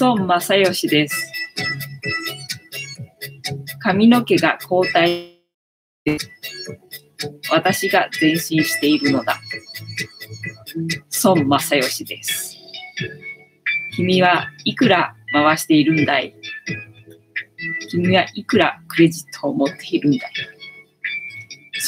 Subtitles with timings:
[0.00, 1.32] 孫正義です。
[3.80, 5.38] 髪の毛が交代。
[7.50, 9.40] 私が前進しているのだ。
[11.24, 12.56] 孫正義です。
[13.94, 16.34] 君はいくら回しているんだい？
[17.90, 20.30] 君はいくらクレジットを持っているんだい？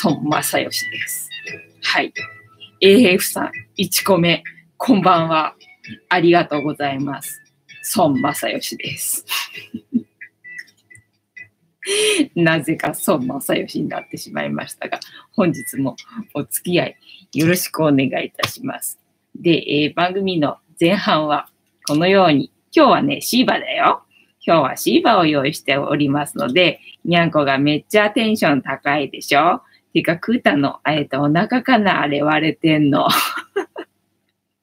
[0.05, 1.29] 孫正義です。
[1.83, 2.13] はい。
[2.81, 4.43] AF さん、1個目、
[4.79, 5.55] こんばんは。
[6.09, 7.41] ありがとうございます。
[7.97, 9.25] 孫正義です。
[12.35, 15.01] なぜか孫正義になってしまいましたが、
[15.33, 15.97] 本日も
[16.35, 16.97] お付き合い
[17.35, 18.99] よろしくお願いいたします。
[19.35, 21.49] で、えー番組の前半は
[21.87, 24.03] このように、今日はね、シーバだよ。
[24.47, 29.63] 今日はシーバを用意しておりますので、にゃんこがめっちゃテンション高いでしょ
[29.93, 32.03] てか、クータの、えっと、お腹かな？
[32.03, 33.09] あれ割れてんの。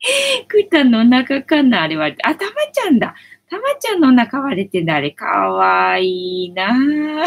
[0.48, 1.84] クータンのお腹かな？
[1.84, 3.16] あれ割れて、あ、たまちゃんだ。
[3.50, 4.96] たまちゃんのお腹割れてんだ。
[4.96, 6.76] あれ、かわいいな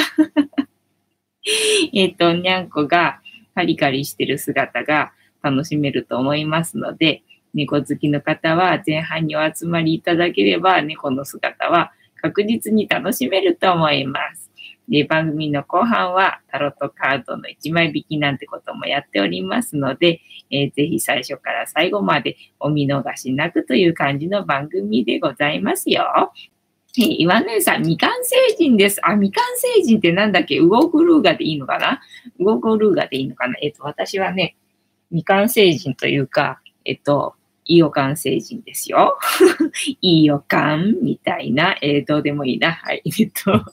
[1.95, 3.21] えっと、にゃんこが
[3.55, 7.23] カリカリしてる姿が楽しめると思いますので、
[7.55, 14.50] 猫好きの方は前半にお集まりいただければ、猫の姿は確実に楽しめると思います。
[14.91, 26.33] で、番組の後半はタロットカードの1枚引きなんてこともやっておりますので、えーぜひ最初から最後までお見逃しなくという感じの番組でございますよ。
[26.99, 29.01] えー岩根さん、未完成人です。
[29.07, 30.59] あ、未完成人ってなんだっけ？
[30.59, 32.01] ウゴグルーガでいいのかな？
[32.41, 33.55] ウゴグルーガでいいのかな？
[33.63, 34.57] えっ、と、私はね、
[35.11, 39.17] 未完成人というか、えっ、と、いいお完成人ですよ。
[40.01, 42.73] いいおかんみたいな、えーどうでもいいな。
[42.73, 43.03] はい。
[43.05, 43.65] えっと、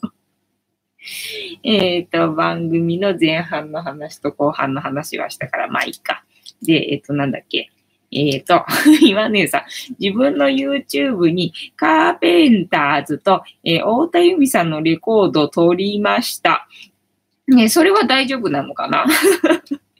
[1.62, 6.24] えっと、番組の前半の話と後半の話はしたから、まあいいか。
[6.62, 7.70] で、えっ、と、なんだっけ。
[8.10, 8.64] えっ、と、
[9.02, 9.66] 今ねさ、
[9.98, 16.66] 自分の YouTube にカーペンターズと、えー太田由美さんのレコードを撮りました。
[17.46, 19.06] ね、それは大丈夫なのかな？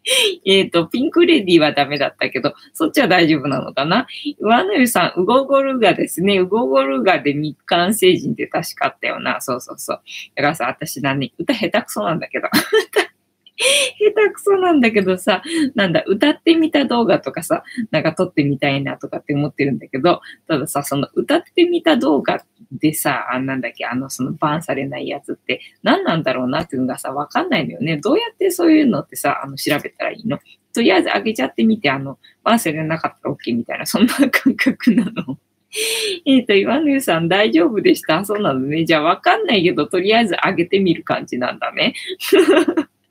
[0.45, 4.07] えっと、ピンクレディはダメだったけど、そっちは大丈夫なのかな？
[4.39, 6.39] 上野湯さん、ウゴゴルガですね。
[6.39, 9.41] ウゴゴルガで日韓成人って確かあったよな。
[9.41, 10.01] そうそうそう。
[10.37, 12.49] だからさ、私だね、歌下手くそなんだけど。
[13.99, 15.43] 下手くそなんだけどさ、
[15.75, 27.97] なんだ、歌ってみた動画とかさ、なんか撮ってみたいなとかって思ってるんだけど、たださ、その歌ってみた動画でさ、あなんだっけ、あの、そのバンされないやつって何なんだろうなっていうのがさ、わかんないのよね。
[27.97, 30.39] どうやってそういうのってさ、あの、調べたらいいの？
[30.73, 35.39] とりあえず上げちゃってみて、あの、バンされなかったら OK みたいな、そんな感覚なの。
[36.25, 38.25] えっと、岩根さん大丈夫でした？
[38.25, 38.85] そうなのね。
[38.85, 41.95] じゃあわかんないけど、とりあえず上げてみる感じなんだね。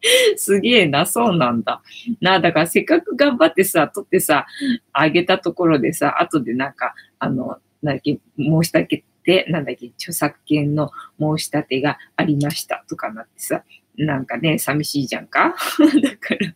[0.38, 1.82] すげえな、そうなんだ。
[2.22, 4.46] なあ、だからせっかく頑張ってさ、撮ってさ、
[4.94, 13.64] 上げたところでさ、後でなんか、あの、なんだっけ、申し立て、なんだっけ、著作権の申し立てがありましたとかなってさ、
[13.98, 15.56] なんかね、寂しいじゃんか？
[16.02, 16.54] だから、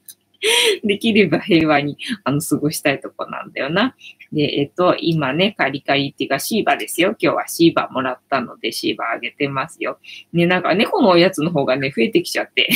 [0.84, 3.96] できれば平和にあの過ごしたいとこなんだよな。
[4.32, 7.16] で、えっと、今ね、カリカリっていうかシーバですよ。
[7.20, 10.00] 今日はシーバもらったのでシーバあげてますよ。
[10.34, 12.70] ね、なんか猫のおやつの方がね、増えてきちゃって。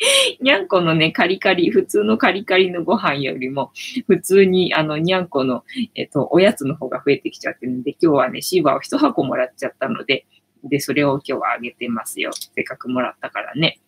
[0.40, 3.70] にゃんこのね、カリカリ、普通のカリカリのご飯よりも、
[4.06, 10.26] 普通に、あの、にゃんこの、えっと、おやつの方が増えてきちゃってるんで、今日はね、シーバーを一箱もらっちゃったので、
[10.64, 12.30] で、それを今日はあげてますよ。
[12.32, 13.80] せっかくもらったからね。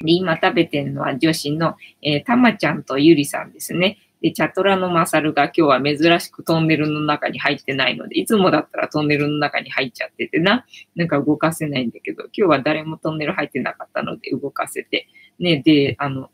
[0.00, 3.98] で、今食べてるのは女子の、えーたまちゃんとゆりさんですね。
[4.22, 15.06] で、チャトラのマサルが今日は珍しくトンネルの中に入ってないので、いつもだったらトンネルの中に入っちゃっててな、なんか動かせないんだけど、今日は誰もトンネル入ってなかったので動かせて、
[15.38, 16.30] ね、で、あの、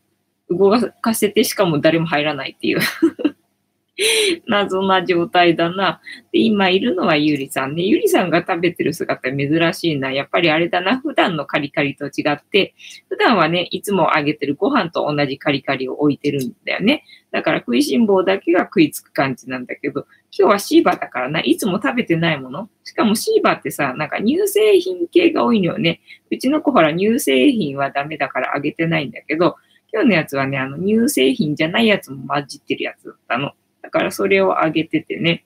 [0.49, 0.71] 動
[1.01, 2.81] かせてしかも誰も入らないっていう。
[4.49, 6.01] 謎な状態だな。
[6.33, 7.83] で、今いるのはゆりさんね。
[7.83, 10.11] ゆりさんが食べてる姿珍しいな。
[10.11, 10.99] やっぱりあれだな。
[10.99, 12.75] 普段のカリカリと違って、
[13.09, 17.05] 普段はね、いつもあげてるご飯と同じカリカリを置いてるんだよね。
[17.33, 21.41] だから食いしん坊だけが食いつく感じなんだけど、今日はシーバだからな。
[21.41, 22.71] いつも食べてないもの。
[22.85, 26.01] しかもシーバってさ、なんか乳製品系が多いのよね。
[26.31, 29.57] うちの子ほら乳製品はダメだからあげてないんだけど、
[29.93, 33.53] 今日のやつはね、あの乳製品じゃないやつも混じってるやつだったの。
[33.83, 35.45] だからそれをあげててね。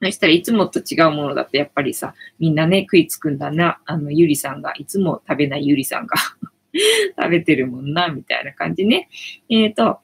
[0.00, 3.80] そしたらいつもと違うものだとやっぱりさ、みんなね、食いつくんだな。
[3.84, 6.16] あの、ゆりさんが、いつも食べないゆりさんが
[7.18, 9.08] 食べてるもんな、みたいな感じね。
[9.48, 9.98] えっ、と、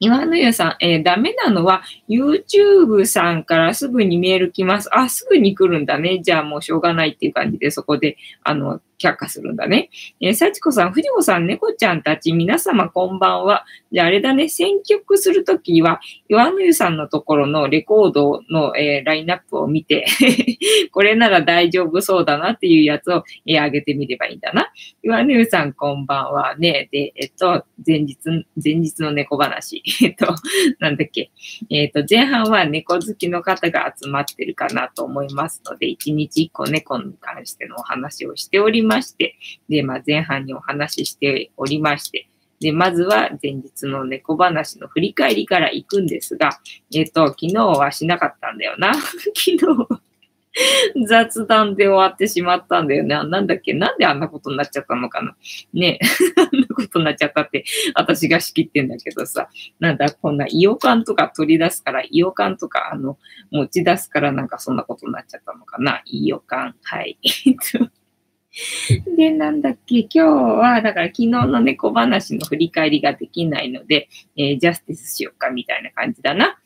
[0.00, 4.88] 岩野湯さん、えーダメなのは YouTube さんからすぐにメール来ます。
[4.92, 6.20] あ、すぐに来るんだね。
[6.22, 9.90] じゃあもうしょうがないっていう感じで、そこで、あの、却下するんだね。
[10.20, 13.64] えー、幸子さん、藤子さん、猫ちゃんたち、皆様こんばんは。
[13.90, 20.06] じゃああれだね、選曲するときは、岩野湯さんのところのレコードの、えー、ラインナップを見て
[20.92, 24.70] これなら大丈夫そうだなっていうやつを、えー、上げてみればいいんだな。
[25.02, 26.88] 岩野湯さん、こんばんはね。
[26.92, 28.18] で、えっと、前日、
[28.62, 29.82] 前日の猫話。
[30.02, 30.26] えっと、
[30.78, 31.30] なんだっけ。
[31.70, 39.36] えっと、前半は猫好きの方が集まってるかなと思いますので、一日一個猫に関してのお話をしておりますまして、
[39.68, 42.28] で、まあ、前半にお話ししておりまして、
[42.60, 46.60] で、まずは前日の猫話の振り返りから行くんですが、
[46.94, 48.94] えっ、と、昨日はしなかったんだよな。
[49.34, 49.58] 昨日
[51.06, 53.08] 雑談で終わってしまったんだよね。
[53.08, 53.72] なんだっけ？
[53.72, 55.34] なんであんなことになっちゃったのかな？
[55.72, 55.98] ね
[56.36, 59.48] あんなことになっちゃったって私が仕切ってんだけどさ。
[59.80, 63.18] なんだ、こんなイオカンとか取り出すから、イオカンとかあの、
[63.50, 66.74] 持ち出すからなんかそんなことになっちゃったのかなイオカン。
[66.82, 67.18] はい。
[69.16, 76.58] で、なんだっけ、今日は、だから昨日の猫話の振り返りができないので、えー、ジャスティスしようかみたいな感じだな。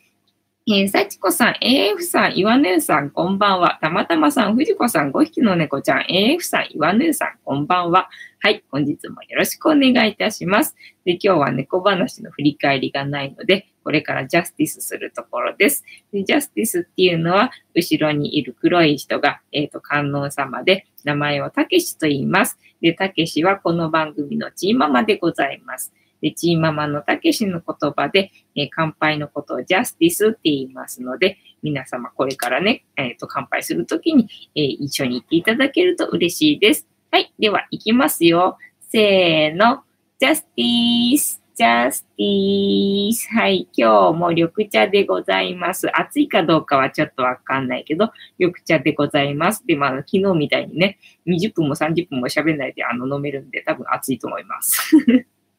[0.69, 3.79] えー、幸子さん、AF さん、岩根さん、こんばんは。
[3.81, 8.09] たまたまさん、藤子さん、5匹の猫ちゃん、AF さん、岩根さん、こんばんは。
[8.41, 10.75] はい、本日もよろしくお願いいたします。
[11.05, 15.85] で、今日は猫話の振り返りがないので、これからジャスティスするところです。
[16.13, 22.59] でジャスティスっていうのは、後ろにいる黒い人が、えっ、ー、と、観音様で、名前をたけしと言います。
[22.81, 25.93] で、たけしはこの番組のチーママでございます。
[26.21, 36.89] で、チーママのたけしの言葉で、えー、乾杯のことをジャスティスって言いますので、皆様これからね、えっ、ー、と、乾杯するときに、えー、一緒に行っていただけると嬉しいです。
[37.13, 37.33] はい。
[37.39, 38.59] では、行きますよ。
[38.91, 39.85] せーの。
[40.19, 41.46] ジャスティス。
[41.57, 43.29] ジャスティス。
[43.35, 43.67] はい。
[43.73, 45.89] 今日も緑茶でございます。
[45.99, 49.67] 暑いかどうかはちょっとわかんないけど、緑茶でございます。
[49.67, 54.95] で、まあ、昨日みたいにね、20分も30分も喋んないで、あの、飲めるんで、多分暑いと思います。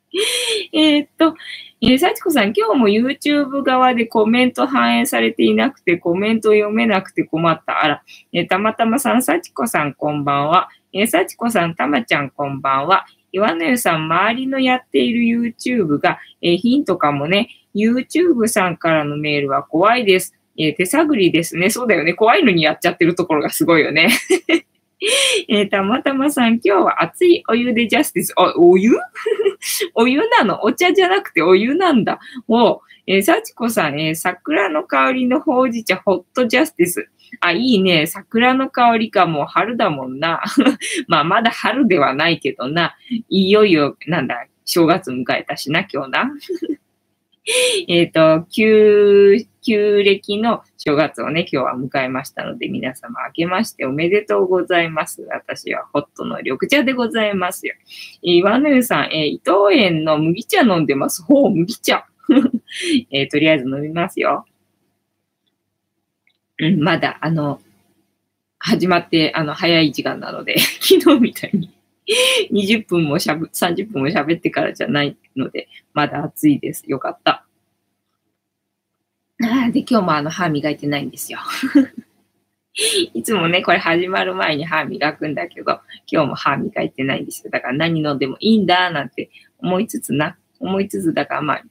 [0.71, 1.33] えっと、
[1.81, 7.83] えー、幸子さん、今日も YouTube 側でコメント反映されていなくて、コメント読めなくて困った。
[7.83, 8.03] あら、
[8.33, 10.69] えー、たまたまさん、幸子さん、こんばんは。
[10.93, 13.07] えー、幸子さん、たまちゃん、こんばんは。
[13.37, 17.49] 岩根さん、周りのやっている YouTube が、えー、ヒントかもね。
[17.75, 20.33] YouTube さんからのメールは怖いです。
[20.57, 21.69] えー、手探りですね。
[21.69, 22.15] そうだよね。
[22.15, 24.09] 怖いのにやっちゃってるところがすごいよね。
[25.47, 28.33] えー、たまたまさん、今日は熱いお湯でジャスティス。
[28.35, 28.97] あ、お湯？
[29.93, 30.63] お湯なの？
[30.63, 32.19] お茶じゃなくてお湯なんだ。
[32.47, 37.07] もう、えー、幸子さん、えー、桜の香りのほうじ茶、ホットジャスティス。
[37.39, 38.07] あ、いいね。
[38.07, 39.25] 桜の香りか。
[39.25, 40.41] もう春だもんな。
[41.07, 42.95] まあ、まだ春ではないけどな。
[43.29, 46.31] いよいよ、なんだ、正月迎えたしな、今日な。
[47.87, 55.21] えっと、旧、旧暦の正月をね、今日は迎えましたので、皆様明けましておめでとうございます。
[55.29, 57.73] 私はホットの緑茶でございますよ
[58.23, 58.31] え。
[58.33, 61.23] 岩野さん、えー、伊藤園の麦茶飲んでます。
[61.23, 62.05] ほう、麦茶。
[63.11, 64.45] えー、とりあえず飲みますよ。
[66.59, 67.61] うん、まだ、あの、
[68.59, 71.71] 始まって、あの、早い時間なので、 昨日みたいに
[72.51, 76.83] 20分もしゃぶ、30分も喋ってからじゃないので、まだ暑いです。
[76.87, 77.45] よかった。
[79.43, 81.39] あで、今日もあの、歯磨いてないんですよ。
[83.13, 85.81] いつもね、これ始まる前に歯磨くんだけど、
[86.11, 87.51] 今日も歯磨いてないんですよ。
[87.51, 91.63] だから何飲んでもいいんだ、なんて思いつつな、思いつつ、だからまあ、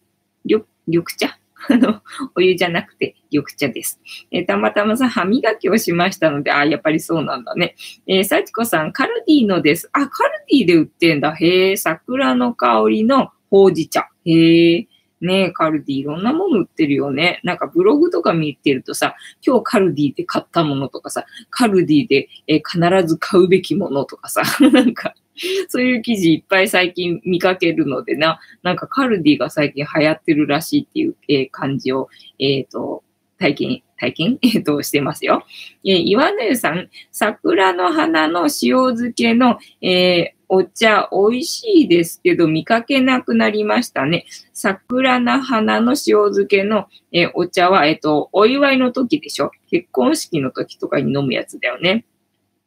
[0.45, 1.39] 緑、緑茶
[1.69, 2.03] あの、
[2.35, 4.01] お湯じゃなくて緑茶です。
[4.31, 7.75] えー、たまたまさん、歯磨きをしましたので、あ、やっぱりそうなんだね。
[8.07, 9.89] えー、幸子さん、カルディのです。
[9.93, 11.33] あ、カルディで売ってんだ。
[11.35, 14.09] へえ、桜の香りのほうじ茶。
[14.25, 14.89] へえ。
[15.21, 17.41] ねえカルディいろんなもの売ってるよね。
[17.43, 25.15] なんかブログとか見てるとさ、今日カルディで買ったものとかさ、カルディで、えー、必ず買うべきものとかさ、 なんか
[25.69, 33.03] そういう記事いっぱい最近見かけるのでな、なんかカルディが最近流行ってるらしいっていう、えー、感じを、えっ、ー、と、
[33.39, 35.45] 体験、体験、 えっ、ー、と、してますよ。
[35.85, 44.27] えー、岩根さん、桜の花の塩漬けの、えー、お茶美味しいですけど見かけなくなりましたね。
[44.53, 49.51] 桜の花の塩漬けの、え、お茶は、えっ、と、お祝いの時でしょ？
[49.69, 52.05] 結婚式の時とかに飲むやつだよね。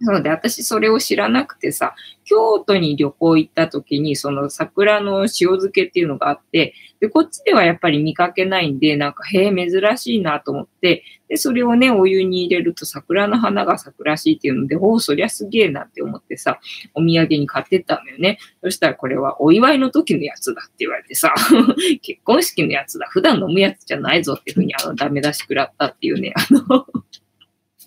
[0.01, 16.59] なので、私それを知らなくてさ、京都に旅行行った時に、その桜の塩漬けっていうのがあって、で、こっちではやっぱり見かけないんで、なんか、へえ、珍しいなと思って、で、それをね、お湯に入れると桜の花が咲くらしいっていうので、おお、そりゃすげえなって思ってさ、
[16.93, 18.39] お土産に買ってったんだよね。
[18.63, 21.33] そしたらこれはお祝いの時のやつだって言われてさ、
[22.01, 26.85] 結婚式のやつだ、普段飲むやつじゃないぞっていうふうに、あの、ダメ出し食らったっていうね、あの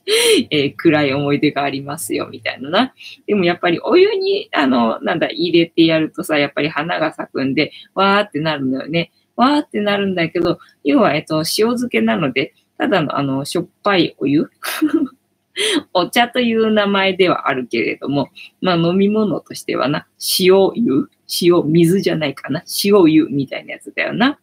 [0.51, 2.95] えー、暗い思い出がありますよ、みたいなな。
[3.27, 9.13] でもやっぱりお湯に、あの、なんだ、入れてやるとさ、やっぱり花が咲くんで、わーってなるのよね。
[9.37, 14.51] わーってなるんだけど、要は、えっと、塩漬けなので、ただの、あの、しょっぱいお湯？
[15.93, 18.31] お茶という名前ではあるけれども、
[18.61, 20.07] まあ飲み物としてはな、
[20.41, 21.09] 塩湯？
[21.43, 22.65] 塩、水じゃないかな？
[22.85, 24.39] 塩湯みたいなやつだよな。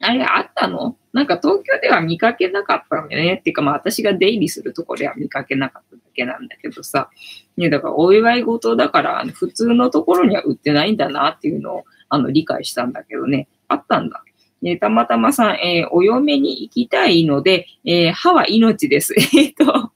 [0.00, 0.96] あれあったの？
[1.12, 3.34] なんか東京では見かけなかったんだよね。
[3.34, 7.10] っていうかまあ私が出入りするとこでは見かけなかっただけなんだけどさ。
[7.56, 13.48] ね、だからお祝い事だから普通のところには売ってないんだなっていうのをあの理解したんだけどね。
[13.68, 14.22] あったんだ。
[14.62, 19.14] ね、たまたまさん、えー、お嫁に行きたいので、えー、歯は命です。
[19.36, 19.92] えっと、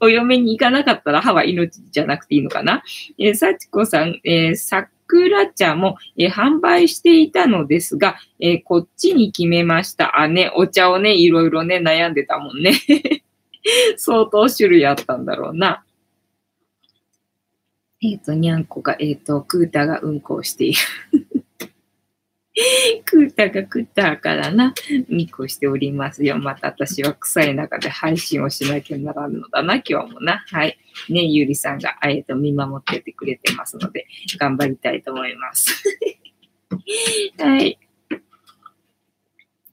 [0.00, 2.82] お嫁に行かなかったら歯は命じゃなくていいのかな？
[3.18, 4.56] えー、幸子さん、えー、
[5.12, 10.18] 桜茶も、えー、販売していたのですが、え、こっちに決めました。
[10.18, 12.72] あ、ね、お茶をね、いろいろね、悩んでたもんね。
[13.96, 15.84] 相当種類あったんだろうな。
[18.00, 20.78] えっ、ー、と、にゃんこが、えっ、ー、と、クータがうんこをしている。
[23.10, 24.74] 食ったか食ったからな、
[25.08, 26.38] みこしておりますよ。
[26.38, 30.44] また私は臭い中で配信をしなきゃならんのだな、今日もな。
[30.48, 30.78] はい。
[31.08, 34.06] ね、ゆりさんが、あえと見守っててくれてますので、
[34.38, 35.82] 頑張りたいと思います。
[37.38, 37.78] はい。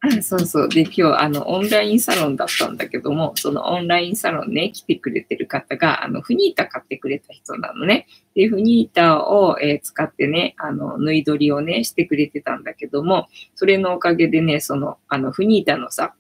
[0.22, 0.70] そうそう。
[0.70, 8.08] で、今日、あの、オンラインサロンだったんだけども、そのオンラインサロンね、来てくれてる方が、あの、フニータ買ってくれた人なのね。
[8.34, 16.14] で、フニータを、えー、使ってね、あの、縫い取りをね、してくれてたんだけども、それのおかげでね、その、あの、フニータのさ、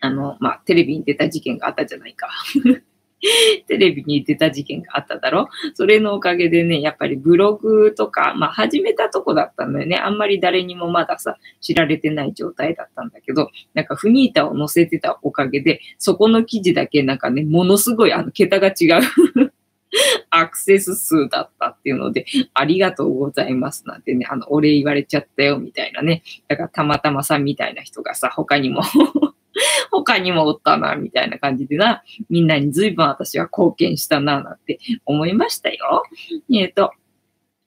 [0.00, 2.28] あの、まあ、テレビに出た事件があったじゃないか。
[3.66, 5.48] テレビに出た事件があっただろ？
[5.74, 9.96] それのおかげでね、やっぱりブログとか、まあ始めたとこだったんだよね。
[9.96, 18.86] あんまり誰にもまださ、知られてない状態だったんだけど、なんかフニータを載せてたおかげで、そこの記事だけなんかね、ものすごいあの桁が違
[19.42, 19.52] う
[20.30, 26.22] アクセス数だったっていうので、ありがとうございますなんてね、あの、お礼言われちゃったよみたいなね。
[26.48, 28.82] だからたまたまさんみたいな人がさ、他にも
[30.02, 36.02] 他にもおったな、みたいな感じでな、みんなに随分私は貢献したな、なんて思いましたよ。
[36.52, 36.92] えっ、ー、と、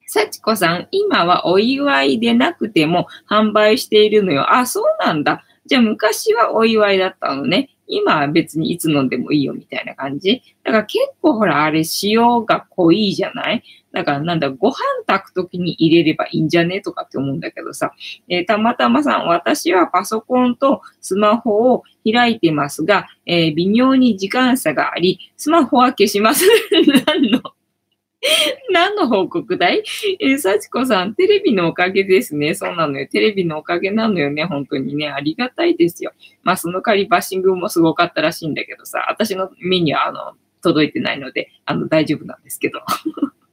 [0.06, 4.54] 幸子さん、今はお祝いでなくても販売しているのよ。
[4.54, 5.44] あ、そうなんだ。
[5.66, 7.70] じゃあ昔はお祝いだったのね。
[7.88, 10.42] 今は別にいつ飲んでもいいよみたいな感じ？
[10.64, 13.62] だから結構ほら、あれ塩が濃いじゃない？
[13.92, 14.76] だからなんだ、ご飯
[15.06, 17.92] 炊くときに入れればいいんじゃねとかって思うんだけどさ、
[18.28, 26.44] えー、たまたまさん、私はパソコンとスマホを開いてますが、えー、微妙に時間差があり、スマホは消します。
[27.06, 27.40] 何の？
[28.72, 29.82] 何の報告だい？
[30.18, 32.54] え、幸子さん、テレビのおかげですね。
[32.54, 33.06] そうなのよ。
[33.06, 34.44] テレビのおかげなのよね。
[34.44, 35.08] 本当にね。
[35.08, 36.12] ありがたいですよ。
[36.42, 42.80] まあ、その代わりバッシングもすごかったらしいんだけどさ、私の目には、あの、届いてないので、あの、大丈夫なんですけど。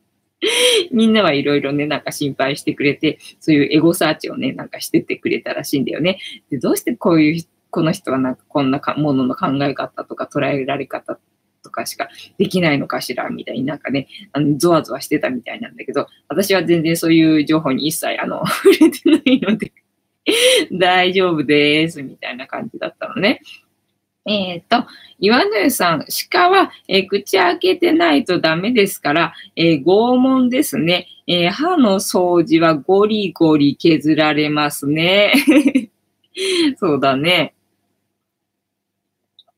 [0.91, 6.19] みんなはいろいろね、なんか心配してくれて、そういうエゴサーチをね、なんかしてってくれたらしいんだよね。
[6.49, 11.19] で、どうしてこういう、この人はなんかこんなかものの考え方とか捉えられ方
[11.65, 12.07] とかしか
[12.37, 19.71] できないのかしらみたいになんかね、あの、ゾワゾワしてたみたいなんだけど、私は全然そういう情報に一切あの、 触れてないので
[20.71, 23.41] 大丈夫です、みたいな感じだったのね。
[24.27, 24.87] えっ、ー、と、
[25.19, 31.07] 岩根さん、鹿は、えー、口開けてないとダメですから、えー、拷問ですね。
[31.27, 35.33] え歯の掃除はゴリゴリ削られますね。
[36.77, 37.55] そうだね。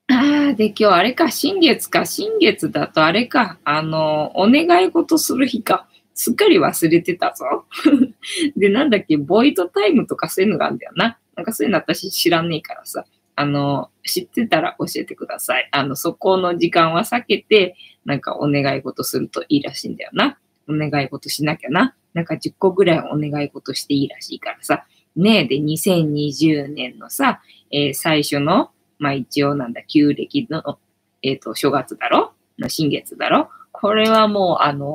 [0.10, 5.88] ああ、で、今日あれか、新月か、新月だとあれか、あの、お願い事する日か。
[6.14, 7.66] すっかり忘れてたぞ。
[8.56, 11.20] で、なんだっけ、ボイトタイムとかそういうのがあるんだよな。
[11.36, 13.06] なんかそういうの私知らねえからさ。
[13.36, 15.70] あの、知ってたら教えてください。
[15.72, 20.40] あの、そこの時間は避けて、なんかお願い事するといいらしいんだよな。
[20.68, 21.96] お願い事しなきゃな。
[22.14, 24.86] なんか10個ぐらいお願い事していいらしいからさ。
[25.16, 30.80] ねえ、で、2020年のさ、えー、最初の、まあ一応なんだ、旧暦の、
[31.22, 32.34] えっ、ー、と、正月だろ？
[32.60, 33.50] の新月だろ？
[33.72, 34.88] これはもう、あの、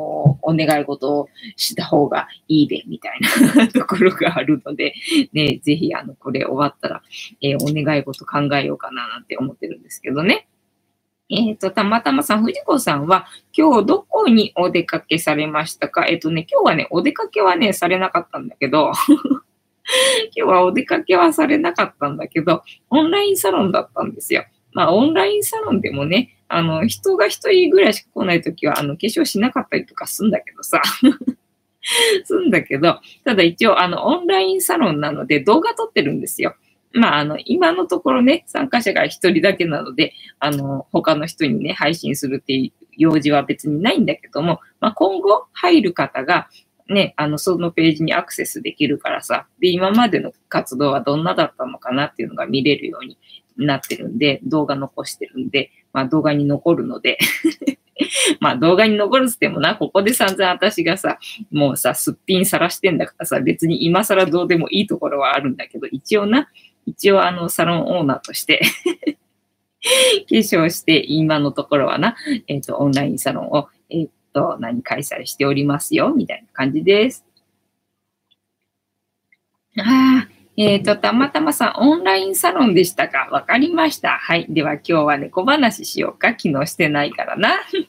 [0.43, 3.21] お願い事をした方がいいべ、みたい
[3.57, 4.95] な ところがあるので、
[5.33, 7.03] ね、ぜひ、あの、これ終わったら、
[7.41, 10.49] えー、お願い事考えようかな、なんて思ってるんですけどね。
[11.31, 16.07] えっ、ー、と、たまたまさん、藤子さんは、今日どこにお出かけされましたか？
[16.07, 18.93] えっ、ー、とね、今日はね、お出かけはね、されなかったんだけど、
[20.35, 24.45] 今日はお出かけはされなかったんだけど、オンラインサロンだったんですよ。
[24.73, 30.81] まあ、オンラインサロンでもね、あの、人が一人ぐらいしか来ないときは、あの、化粧しなかったりとかすんだけどさ。
[32.25, 36.55] すんだけど、ただ一応、あの、オンラインサロンなので動画撮ってるんですよ。
[36.93, 46.49] まあ、あの、今のところね、参加者が一人だけなので、あの、他の人にね、配信するっていう用事は別にないんだけども、まあ、今後入る方が、
[46.89, 53.19] ね、あの、そのページにアクセスできるからさ、で、今までの活動はどんなだったのかなっていうのが見れるように
[53.57, 57.19] なってるんで、動画残してるんで、まあ動画に残るので。
[58.41, 61.19] まあ動画に残るってもな、ここで散々私がさ、
[61.51, 66.49] もうさ、すっぴんさらしてんだからさ、別に今更どうでもいいところはあるんだけど、一応な、
[66.87, 68.61] 一応あの、サロンオーナーとして
[69.83, 77.25] 化粧して、今のところはな、えっ、ー、と、オンラインサロンを、えっ、ー、と、何開催しておりますよ、みたいな感じです。
[79.79, 83.29] ああ、えっ、ー、と、たまたまさん、オンラインサロンでしたか？
[83.31, 84.19] わかりました。
[84.19, 84.47] はい。
[84.51, 86.29] では今日は猫話しようか？
[86.39, 87.61] 昨日してないからな。
[87.73, 87.87] 昨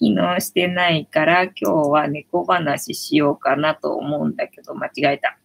[0.00, 5.36] 日してないから、今日は猫話しようかなと思うんだけど、間違えた。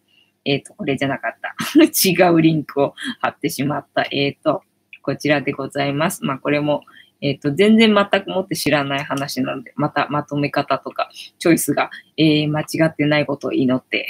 [0.46, 1.54] えっ、ー、と、これじゃなかった。
[1.84, 4.04] 違うリンクを貼ってしまった。
[4.12, 4.64] えっ、ー、と、
[5.02, 6.24] こちらでございます。
[6.24, 6.84] まあ、これも、
[7.22, 11.10] えっ、ー、と、全然全くもって知らない話なんで、またまとめ方とか、
[11.40, 14.08] チョイスが、えー、間違ってないことを祈って。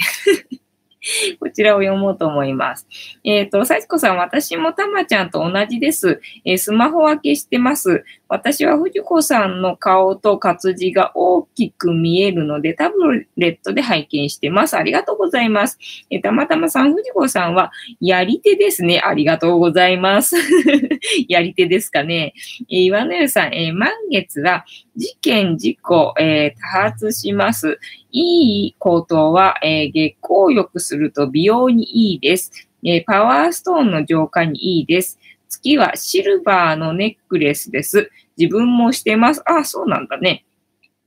[1.40, 2.86] こちらを読もうと思います。
[3.24, 6.20] えっ、ー、と、幸子さん、私もたまちゃんと同じです。
[6.44, 8.04] えー、スマホ分けしてます。
[8.28, 14.76] 私は藤子さんの顔と活字が大きく見えるので、タブレットで拝見してます。
[14.76, 15.78] ありがとうございます。
[16.10, 19.00] えー、たまたまさん、藤子さんは、やり手ですね。
[19.00, 20.36] ありがとうございます。
[21.28, 22.34] やり手ですかね。
[22.70, 24.64] えー、岩根さん、え、満月は、
[24.96, 27.78] 事件、事故、え、多発します。
[28.10, 32.68] いいことは、えー、月光浴すると美容にいいです。
[32.84, 35.18] えー、パワーストーンの浄化にいいです。
[35.48, 38.10] 月はシルバーのネックレスです。
[38.36, 39.42] 自分もしてます。
[39.46, 40.44] あ、そうなんだね。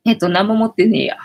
[0.05, 1.17] えっと、何も持ってねえや。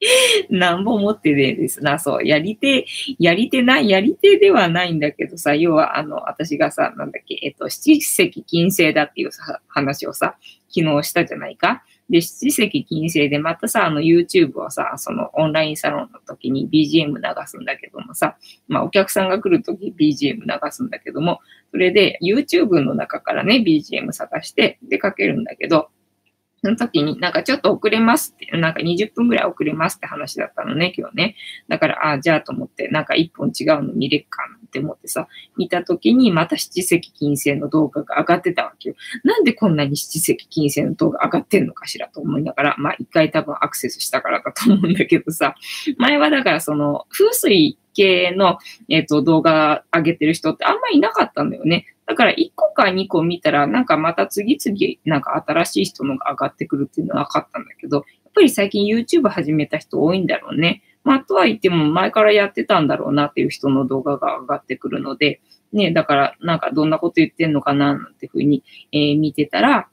[0.50, 1.98] 何も持ってねえですな。
[1.98, 2.26] そう。
[2.26, 2.86] やり手、
[3.18, 9.30] やり手ない、やり手ではないんだけどさ、要は、あの、私がさ、なんだっけ、えっと、七石金星だっていう、
[9.66, 10.36] 話をさ、
[10.68, 11.82] 昨日したじゃないか。
[12.10, 18.36] で、七石金星でまたさ、あの YouTube をさ、そのオンラインサロンの時に BGM 流すんだけどもさ、
[18.66, 25.90] まあお客さんが来る時 BGM 流すんだけども、それで YouTube の中からね、BGM 探してでかけるんだけど、
[26.62, 31.36] その時になんかちょっと遅れますって、なんか20分ぐらい遅れますって話だったのね、今日ね。
[31.68, 35.26] だから、ああ、じゃあと思って、なんか1本違うの見れっかなって思ってさ、
[35.56, 38.94] 見た時にまた七石金星の動画が上がってたわけよ。
[39.24, 45.54] なんでこんなに七石金星の動画上がってんのかしらと思いながら、まあ一回多分アクセスしたからだと思うんだけどさ、
[45.96, 51.86] 前はだからその風水系の、えっ、ー、と、動画上げてる人ってあんまりいなかったんだよね。
[52.06, 60.82] だから1個か2個見たら、なんかまた次々、なんか新しい人のが上がってくるっていうのは分かったんだけど、やっぱり最近 YouTube 始めた人多いんだろうね。
[61.08, 65.40] まあ、とは言っても前からやってたんだろうなっていう人の動画が上がってくるので、
[65.72, 69.88] ね、だからなんかどんなこと言ってんのかななんてふうに、えー、見てたら、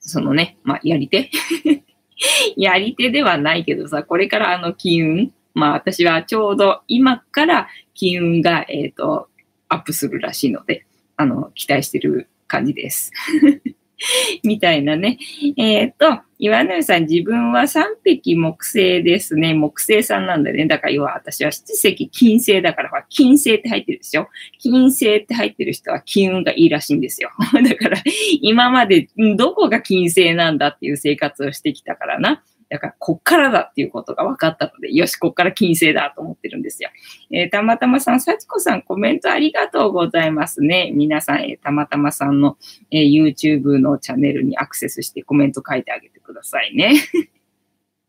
[0.00, 1.30] そのね、まあ、やり手？
[2.56, 9.28] やり手ではないけどさ、これからあの金運、まあ私はちょうど今から金運が、えっ、ー、と、
[9.68, 10.84] アップするらしいので、
[11.16, 13.12] あの、期待してる感じです。
[14.42, 15.18] みたいなね。
[15.56, 19.54] えっ、ー、と、岩波さん、自分は3匹木星ですね。
[19.54, 20.66] 木星さんなんだね。
[20.66, 24.28] だから要は私は七石金星だから、金星って入ってるでしょ？
[24.58, 27.30] 金星って入ってる人は金運がいいらしいんですよ。
[27.62, 27.98] だから、
[28.40, 32.42] 今までどこが金星なんだっていう生活をしてきたからな。
[32.68, 36.90] だから、こっからだっていうことが分かったので、よし、こっから金星だと思ってるんですよ。
[37.30, 40.90] えー、たまたまさん、幸子さん、コメントありがとうございますね。
[40.94, 42.56] 皆さん、えー、たまたまさんの、
[42.90, 46.94] えー、YouTube のチャンネルにアクセスしてコメント書いてあげてくださいね。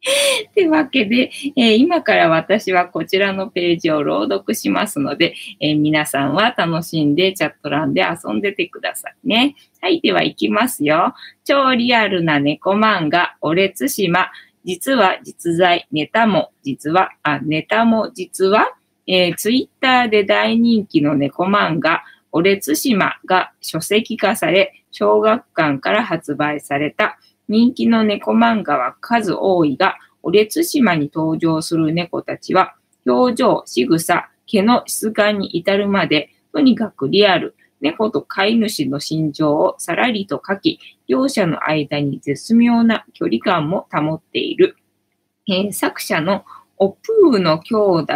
[0.50, 9.56] ってわけで、えー、今から私はこちらのページを朗読しますので、えー、皆さんは楽しんでチャット欄で遊んでてくださいね。
[9.82, 11.15] はい、では行きますよ。
[11.44, 14.32] 超リアルな猫漫画、オレツ島。
[14.63, 18.76] 実は実在、ネタも実は、あ、ネタも実は、
[19.08, 44.78] えー、ツイッターで大人気の猫漫画、オレツ島が書籍化され、小学館から発売された人気の猫漫画は数多いが、オレツ島に登場する猫たちは、表情、仕草、毛の質感に至るまで、とにかくリアル、猫と飼い主の心情をさらりと書き、両者の間に絶妙な距離感も保っている。
[45.48, 46.46] えー、作者の
[46.78, 48.14] オプーの兄弟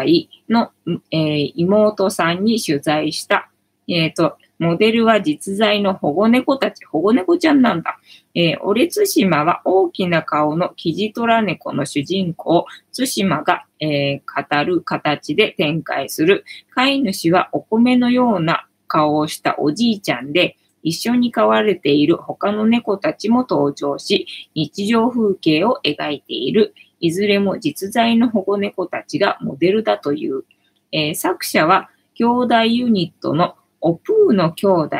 [0.49, 0.71] の、
[1.11, 3.51] えー、妹さんに取材した。
[3.87, 7.97] えっ、ー、と、モデルは実在の保護猫たち、保護猫ちゃんなんだ。
[8.35, 16.43] えー、オレツシマは大きな顔のキジトラ猫の主人公、ツシマが、えー、語る形で展開する。
[16.75, 26.73] 飼い主はお米のような顔をしたおじいちゃんで、一緒に飼われている他の猫たちも登場し、日常風景を描いている。
[26.99, 30.43] いずれも実在の保護猫たちがモデルだという。
[30.91, 34.97] えー、作者は兄弟ユニットのオプーの兄弟、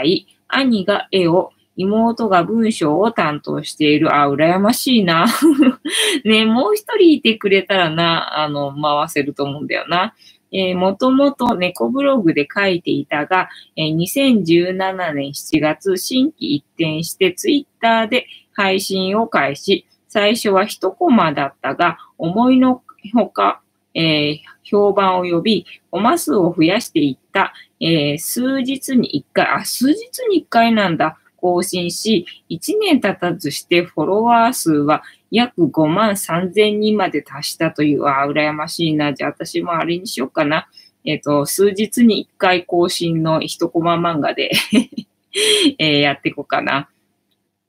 [0.48, 4.14] 兄が絵を、妹が文章を担当している。
[4.14, 5.28] あ、羨ましいな。
[6.26, 10.14] ねもう一人いてくれたらな、あの、回せると思うんだよな。
[10.52, 19.86] えー、もともと猫ブログで書いていたが、えー、2017年7月、新規一転してツイッターで配信を開始。
[20.08, 22.82] 最初は一コマだったが、思いの
[23.14, 23.62] ほか、
[23.94, 27.54] えー、評判を呼び、コマ数を増やしていった。
[27.80, 31.18] えー、数日に一回、あ、数日に一回なんだ。
[31.42, 39.14] 更新し、一年経たずしてフォロワー数は約5万3000人まで達したという、あ、羨ましいな。
[39.14, 40.68] じゃあ私もあれにしようかな。
[41.06, 44.52] えっ、ー、と、数日に一回更新の一コマ漫画で
[45.80, 46.90] え、やっていこうかな。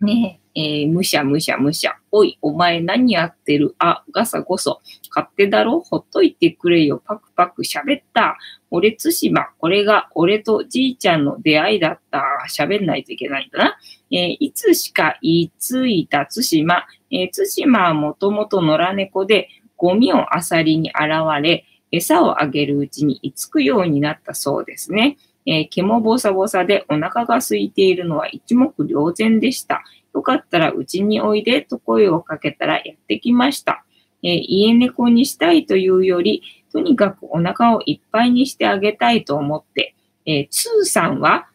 [0.00, 1.96] ねえー、むしゃむしゃむしゃ。
[2.10, 3.76] おい、お前何やってる？
[3.78, 4.80] あ、ガサゴソ。
[5.14, 5.80] 勝手だろ？
[5.80, 7.00] ほっといてくれよ。
[7.06, 8.36] パクパク喋った。
[8.72, 9.46] 俺つしま。
[9.58, 12.24] これが俺とじいちゃんの出会いだった。
[12.48, 13.78] 喋んないといけないんだな。
[14.10, 16.84] えー、いつしか言いついたつしま。
[17.12, 21.08] えー、つしまはもともと野良猫で、ゴミをあさりに現
[21.42, 25.16] れ、餌をあげるうちに居つくようになったそうですね。
[25.50, 29.82] えー、毛もボサボサでお腹が空いているのは一目瞭然でした。
[30.14, 33.84] よかったらうちにおいでと声をかけたらやってきました。
[34.22, 41.48] えー、家猫にしたいというより、とにかくお腹をいっぱいにしてあげたいと思って、えー、ーさんは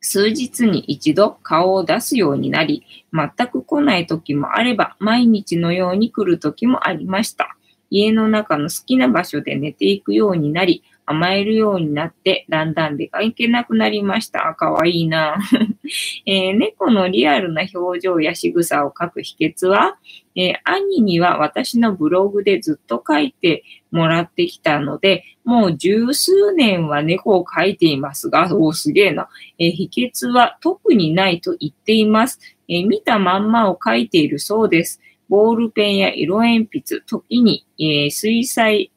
[0.00, 7.58] 数日に一度顔を出すようになり、全く来ない時もあれば、毎日のように来る時もありました。
[7.90, 14.54] 家の中の好きな場所で寝ていくようになり、甘えるようになって、だんだん出かけなくなりました。
[14.54, 15.38] かわいいな、
[16.26, 19.98] えー、猫のリアルな表情や仕草を描く秘訣は、
[20.34, 35.00] えー、兄には私のブログでずっと書いてもらってきたので、もう十数年は猫を描いていますが、おすげえな、えー、秘訣は特にないと言っています、え見たまんまを描いているそうです。
[35.28, 38.90] ボールペンや色鉛筆、時に、え水彩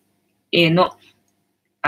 [0.51, 0.91] 絵の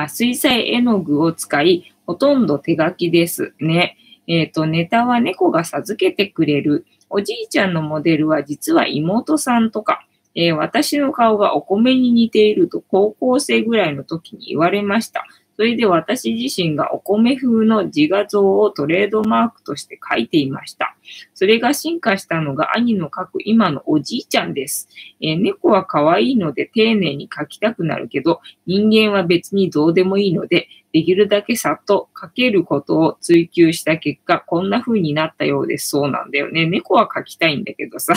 [0.03, 3.97] あ、水彩絵の具を使い、ほとんど手書きですね。
[4.27, 6.86] えっ、ー、と、ネタは猫が授けてくれる。
[7.10, 10.05] おじいちゃんのモデルは実は妹さんとか、
[10.36, 15.25] えー、私の顔がお米に似ていると高校生ぐらいの時に言われました。
[15.57, 20.95] それで私自身がお米風の自画像をトレードマークとして書いていました。
[21.33, 24.87] それが進化したのが兄の描く今のおじいちゃんです。
[25.19, 35.89] えー、猫は可愛いので丁寧に描きたくなるけど、人間は別にどうでもいいので、できるだけさっと描けることを追求した結果、こんな風になったようです。
[35.89, 36.67] そうなんだよね。
[36.67, 38.13] 猫は描きたいんだけどさ。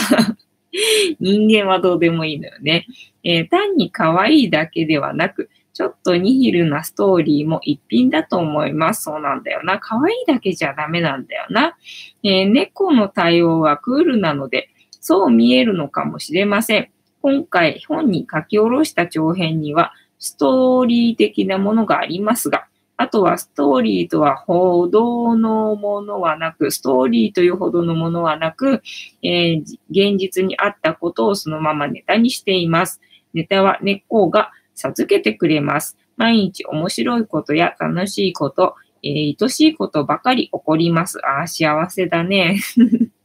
[1.19, 2.85] 人間はどうでもいいのよね。
[3.23, 5.49] えー、単に可愛いだけではなく、
[5.81, 9.01] ちょっとニヒルなストーリーも一品だと思います。
[9.01, 9.79] そうなんだよな。
[9.79, 11.75] 可愛いだけじゃダメなんだよな。
[12.21, 16.91] えー、猫の対応はクールなので、そう見えるのかもしれません。
[17.23, 28.83] 今回本に書き下ろした長編にはストーリー的なものがありますが、あとはストーリーとはほどのものはなく、ストーリーというほどのものはなく、
[29.23, 33.01] えー、現実にあったことをそのままネタにしています。
[33.33, 35.97] ネタは根っこが授けてくれます。
[36.17, 41.19] 毎日面白いことや楽しいこと、えー、愛しいことばかり起こります。
[41.25, 42.59] ああ、幸せだね。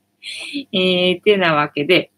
[0.72, 2.10] えー、てなわけで、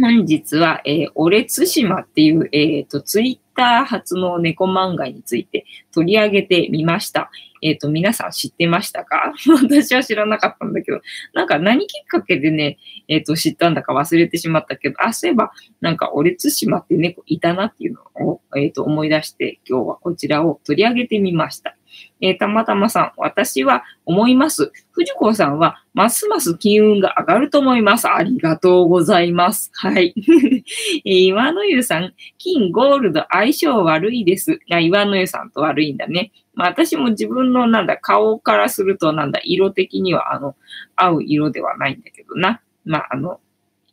[0.00, 7.32] 本日は、えー、オレツシマっていう、えっ、ー、と、ツイッター発の猫漫画について取り上げてみました。
[7.62, 9.32] えっ、ー、と、皆さん知ってましたか？
[9.60, 11.00] 私は知らなかったんだけど、
[11.34, 21.77] なんか何きっかけでね、えっ、ー、と、知ったんだか忘れてしまったけど、あ、そういえば、なんか、オレツシマって猫いたなっていうのを、えっ、と、思い出して、今日はこちらを取り上げてみました。
[22.20, 24.72] えー、たまたまさん、私は思います。
[24.92, 28.08] 藤子さんは、ますます金運が上がると思います。
[28.08, 29.70] ありがとうございます。
[29.74, 30.14] はい。
[31.04, 34.52] えー、岩野湯さん、金、ゴールド、相性悪いです。
[34.52, 36.32] いや、岩野湯さんと悪いんだね。
[36.54, 40.56] まあ、私も自分のなんだ、顔からするとなんだ、色的にはあの、
[40.96, 42.60] 合う色ではないんだけどな。
[42.84, 43.40] まあ、あの、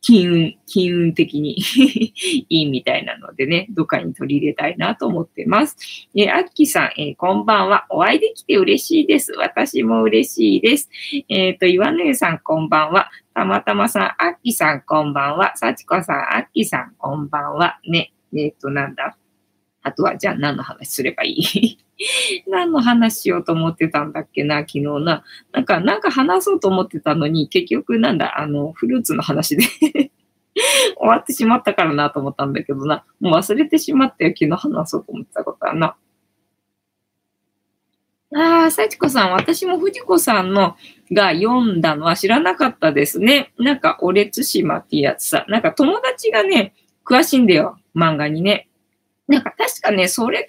[0.06, 1.56] 金運、金運的に
[2.48, 5.76] いいみたいなのでね、どっかに取り入れたいなと思ってます。
[6.14, 7.86] えー、アッキーさん、えー、こんばんは。
[7.90, 9.32] お会いできて嬉しいです。
[9.32, 10.88] 私も嬉しいです。
[11.28, 13.10] えっ、ー、と、岩根さん、こんばんは。
[13.34, 15.56] たまたまさん、アッキーさん、こんばんは。
[15.56, 17.80] 幸子さん、アッキーさん、こんばんは。
[17.88, 19.16] ね、えっ、と、なんだ？
[19.86, 21.78] あとは、じゃあ何の話すればいい？
[22.50, 25.22] 何の話しようと思ってたんだっけな、昨日な。
[25.52, 29.62] なんか、なんか話そうと思ってたのに、結局なんだ、あの、フルーツの話で
[30.98, 33.04] 終わってしまったからなと思ったんだけどな。
[33.20, 35.94] もう忘れてしまったよ、昨日話そうと思ってたことはな。
[38.34, 40.74] ああ、幸子さん、私も藤子さんの
[41.12, 43.52] が読んだのは知らなかったですね。
[43.56, 45.44] なんか、おれつしまってやつさ。
[45.48, 48.65] なんか友達がね、詳しいんだよ、漫画にね。
[49.28, 50.48] なんか確かね、それで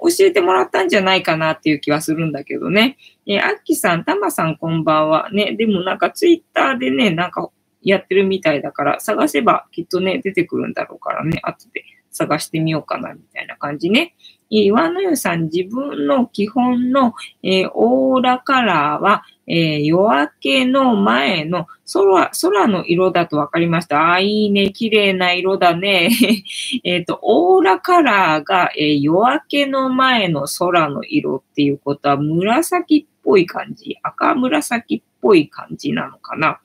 [0.00, 2.98] 教えてもらったんじゃないかなっていう気はするんだけどね。
[3.26, 5.30] えー、アッキさん、タマさんこんばんは。
[5.32, 7.50] ね、でもなんかツイッターでね、なんか
[7.82, 14.14] やってるみたいだから、探せばきっとね、出てくるんだろうからね、後で探してみようかな、みたいな感じね。
[14.50, 24.00] 岩野湯さん、自分の基本の、えー、オーラカラーは、えー、夜明けの前の空、空の色だと分かりました。
[24.00, 24.70] ああ、いいね。
[24.72, 26.10] 綺麗な色だね。
[26.84, 33.96] えっと、オーラカラーが、えー、夜明けの前の空の色っていうことは紫っぽい感じ。
[34.02, 36.60] 赤紫っぽい感じなのかな。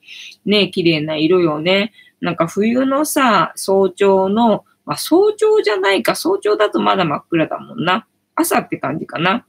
[0.46, 1.92] ね、綺麗な色よね。
[2.20, 6.14] なんか冬のさ、早朝の、まあ、早朝じゃないか。
[6.14, 8.06] 早朝だとまだ真っ暗だもんな。
[8.34, 9.46] 朝って感じかな。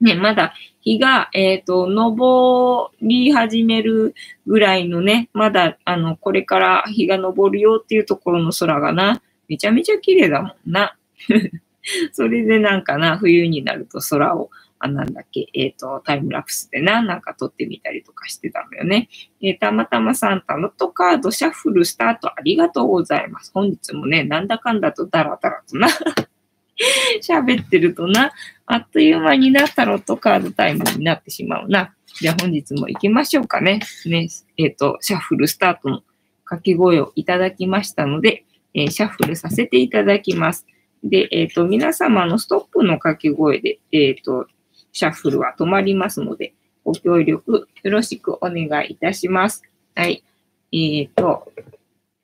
[0.00, 4.14] ね、まだ日が、えっ、ー、と、昇り始める
[4.46, 10.96] ぐらいのね、まだ、あの、これから日が昇るよっていうところの空がな、めちゃめちゃ綺麗だもんな。
[12.12, 19.08] それでなんかな、冬になると空を、あ、なんだっけ、えっ、ー、と、タイムラプスでな、なんか撮ってみたりとかしてたのよね。
[19.42, 23.52] えー、たまたまサンタのトカードシャッフルスタートありがとうございます。
[23.52, 25.88] 本日もね、なんだかんだとダラダラとな
[27.22, 28.32] 喋ってるとな、
[28.64, 31.94] あっという間になタロットカードタイムになってしまうな。
[32.18, 33.80] じゃあ本日も行きましょうかね。
[34.06, 36.02] ね、えっ、ー、と、シャッフルスタートの
[36.44, 40.66] 掛け声をいただきましたので、えー、シャッフルさせていただきます。
[41.04, 44.46] で、えっ、ー、と、皆様のストップの掛け声で、えっ、と、
[44.92, 49.62] シャッフルは止まりますので、ご協力よろしくお願いいたします。
[49.94, 50.24] はい。
[50.72, 51.52] えっ、と、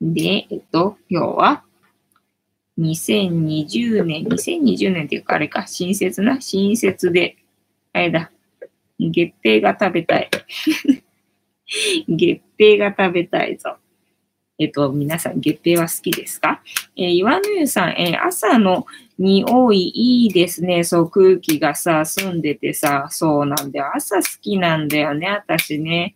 [0.01, 1.63] で、えっ、と、今日は
[2.79, 7.37] 2020年、2020年っていうかあれか、新設な、新設で、
[7.93, 8.31] あれだ、
[8.99, 10.29] 月餅が食べたい。
[12.07, 13.77] 月餅が食べたいぞ。
[14.59, 16.61] えっと、皆さん、月餅は好きですか？
[16.95, 18.87] えー、岩の湯さん、えー、朝の
[19.19, 20.83] 匂いいいですね。
[20.83, 23.91] そう、空気がさ、澄んでてさ、そうなんだよ。
[23.95, 26.15] 朝好きなんだよね、私ね。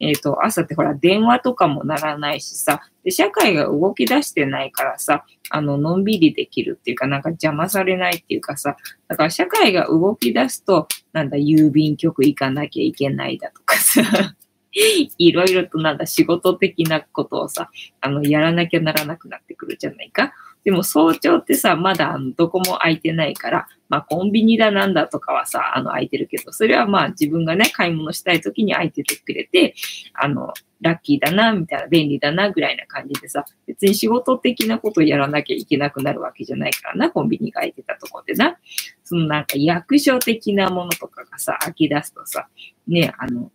[0.00, 8.76] えっ、ー、と、朝ってほら、電話とかもならないしさ、で、社会が動き出してないからさ、あの、のんびりできるっていうか、なんか邪魔されないっていうかさ、
[9.08, 14.02] だから社会が動き出すと、なんだ、郵便局行かなきゃいけないだとかさ、
[15.18, 20.34] いろいろとなんだ、仕事的なことをさ、あの、やらなきゃならなくなってくるじゃないか。
[20.64, 29.74] でも早朝ってさ、まだあのどこも空いてないから、まあコンビニだなんだとかはさ、あの空いてるけど、それはまあ自分がね、買い物したい時に空いててくれて、
[30.14, 38.56] あの、ラッキーだな、みたいな、便利だな、ぐらいな感じでさ、別に仕事的なことをやらなきゃいけなくなるわけじゃないからな、コンビニが空いてたとこでな。
[39.02, 42.48] そのなんか役所的なものとかがさ、空き出すとさ、
[42.88, 43.50] ね、あの、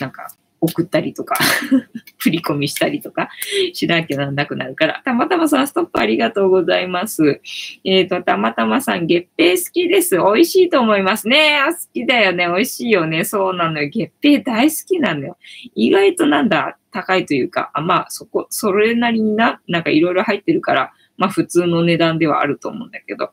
[0.00, 0.28] なんか
[0.60, 1.36] 送ったりとか
[2.18, 3.28] 振り込みしたりとか
[3.72, 7.40] しなきゃなんなくなるから、たまたまさんストップありがとうございます。
[7.84, 10.16] えっ、ー、と、たまたまさん月餅好きです。
[10.16, 11.60] 美味しいと思いますね。
[11.68, 12.46] 好きだよね。
[12.46, 13.24] 美味しいよね。
[13.24, 13.88] そうなのよ。
[13.90, 15.36] 月餅大好きなのよ。
[15.74, 23.30] 意外となんだ、高いというか、あまあ、そこ、それなりにな、なんかいろいろ入ってるから、まあ普通の値段ではあると思うんだけど、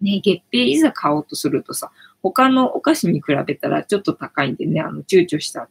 [0.00, 1.90] ね、月餅いざ買おうとするとさ、
[2.22, 5.68] 他のお菓子に比べたらちょっと高いんでね、あの、躊躇した、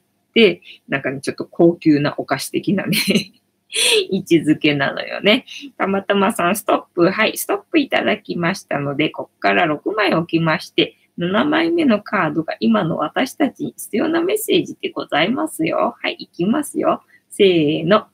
[0.88, 2.98] なんかね、ちょっと高級なお菓子的なね
[4.10, 5.46] 位置づけなのよね。
[5.78, 7.10] たまたまさん、ストップ。
[7.10, 15.96] はい、ストップいただきましたので、こっから6枚置きまして、7枚目のカードが今の私たちに必要なメッセージでございますよ。
[16.02, 17.04] はい、いきますよ。
[17.30, 18.08] せーの。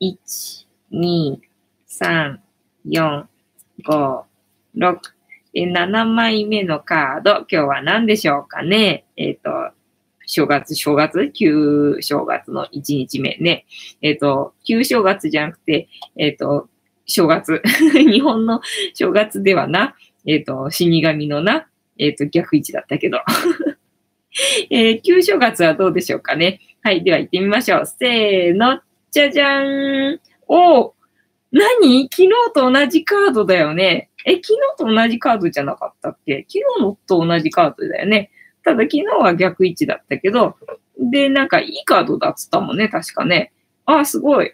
[0.00, 1.38] 1、2、
[1.88, 2.38] 3、
[2.86, 3.24] 4、
[3.84, 4.22] 5、
[4.76, 4.98] 6。
[5.54, 9.06] 7枚目のカード、今日は何でしょうかね？
[9.16, 9.74] えっ、ー、と、
[10.28, 11.30] 正月、正月？
[11.32, 13.64] 旧正月の1日目ね。
[14.02, 16.68] えっ、ー、と、旧正月じゃなくて、えっ、ー、と、
[17.06, 17.62] 正月。
[17.96, 18.60] 日本の
[18.92, 21.66] 正月ではな、えっ、ー、と、死神のな、
[21.98, 23.20] えっ、と、逆位置だったけど。
[24.70, 26.60] えー、旧正月はどうでしょうかね。
[26.82, 27.02] はい。
[27.02, 27.86] では行ってみましょう。
[27.86, 28.80] せーの。
[29.10, 30.20] じゃじゃーん。
[30.46, 30.94] お
[31.50, 32.08] 何？
[32.10, 34.10] 昨日と同じカードだよね。
[34.26, 36.44] え、昨日と同じカードじゃなかったっけ？
[36.46, 38.30] 昨日のと同じカードだよね。
[38.64, 40.56] ただ昨日は逆位置だったけど、
[40.98, 43.52] で、なんかいいカードだっつったもんね、確かね。
[43.86, 44.52] あ、すごい。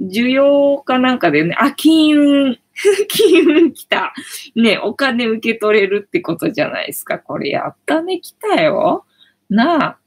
[0.00, 2.58] 需要かなんかでね、あ、金運、
[3.08, 4.14] 金運来た。
[4.56, 7.18] ね、お金受け取れるってことじゃないですか。
[7.18, 9.04] これやったね、来たよ。
[9.50, 9.98] なあ。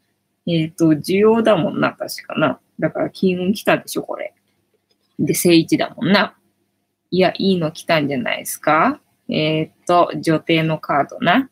[0.48, 2.60] えっ、ー、と、需要だもんな、確かな。
[2.80, 4.34] だから金運来たでしょ、これ。
[5.20, 6.36] で、正位置だもんな。
[7.12, 9.00] いや、いいの来たんじゃないですか。
[9.30, 11.50] えっ、ー、と、女帝のカードな。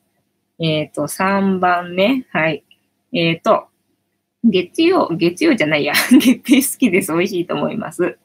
[0.62, 2.28] えっ、ー、と、3番ね。
[2.32, 2.64] はい。
[3.12, 3.68] えっ、と、
[4.44, 5.94] 月曜、月曜じゃないや。
[6.20, 7.12] 月平好きです。
[7.12, 8.18] 美味しいと思います。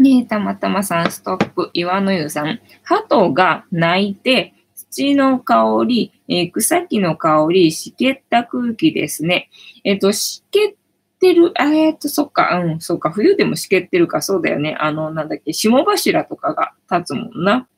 [0.00, 2.60] ねたまたまさん、ストップ、岩の湯さん。
[2.82, 9.50] 鳩が鳴いて、土の香り、えー、草木の香り、湿った空気ですね。
[9.84, 10.74] えっ、ー、と、湿っ
[11.20, 14.76] てる、えっ、と、そっか、うん、そっか、冬でも湿気ってるか、そうだよね。
[14.80, 17.68] あの、なんだっけ、霜柱とかが立つもんな。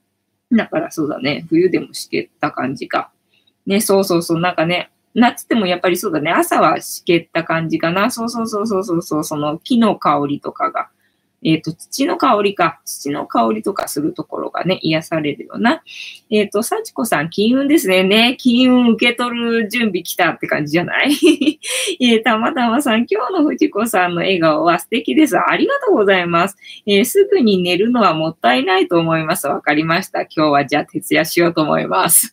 [0.53, 3.11] だからそうだね、冬でも湿気った感じか。
[3.67, 8.11] ね、そうそうそう、なんかね、夏でもやっぱりそうだね、朝は湿気った感じかな。
[8.11, 10.89] そうそうそうそうそうそう、その木の香りとかが。
[11.43, 15.83] えっ、ー、と、土の香りか、土の香りとかするところがね、癒されるような。
[16.31, 18.03] えっ、ー、と、幸子さん、金運ですね。
[18.03, 21.11] ね、金運受け取る準備来たって感じじゃない？
[22.01, 25.39] えー、たまたまさん、今日の藤子さんの笑顔は素敵です。
[25.39, 26.57] ありがとうございます。
[26.87, 29.47] えすぐに寝るのはもったいないと思います。
[29.47, 30.23] わかりました。
[30.23, 32.33] 今日はじゃあ徹夜しようと思います。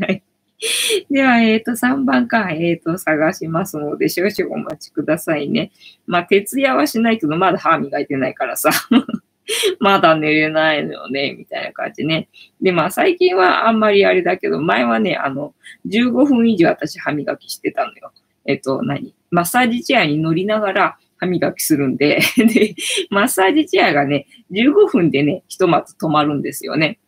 [0.00, 0.22] はい。
[1.10, 5.70] では、えっ、ー、と、3番か、えっ、ー、と、探しますので、少々お待ちくださいね。
[6.06, 8.70] まあ、徹夜はしないけど、まだ歯磨いてないからさ。
[9.80, 12.28] まだ寝れないのよね、みたいな感じね。
[12.60, 15.54] で、まあ、最近はあんまりあれだけど、前はね、あの、
[15.86, 18.12] 15分以上私歯磨きしてたのよ。
[18.44, 19.14] えっ、と、何？
[19.30, 22.74] マッサージチェアに乗りながら歯磨きするんで で、
[23.10, 26.98] マッサージチェアがね、15分でね、ひとまず止まるんですよね。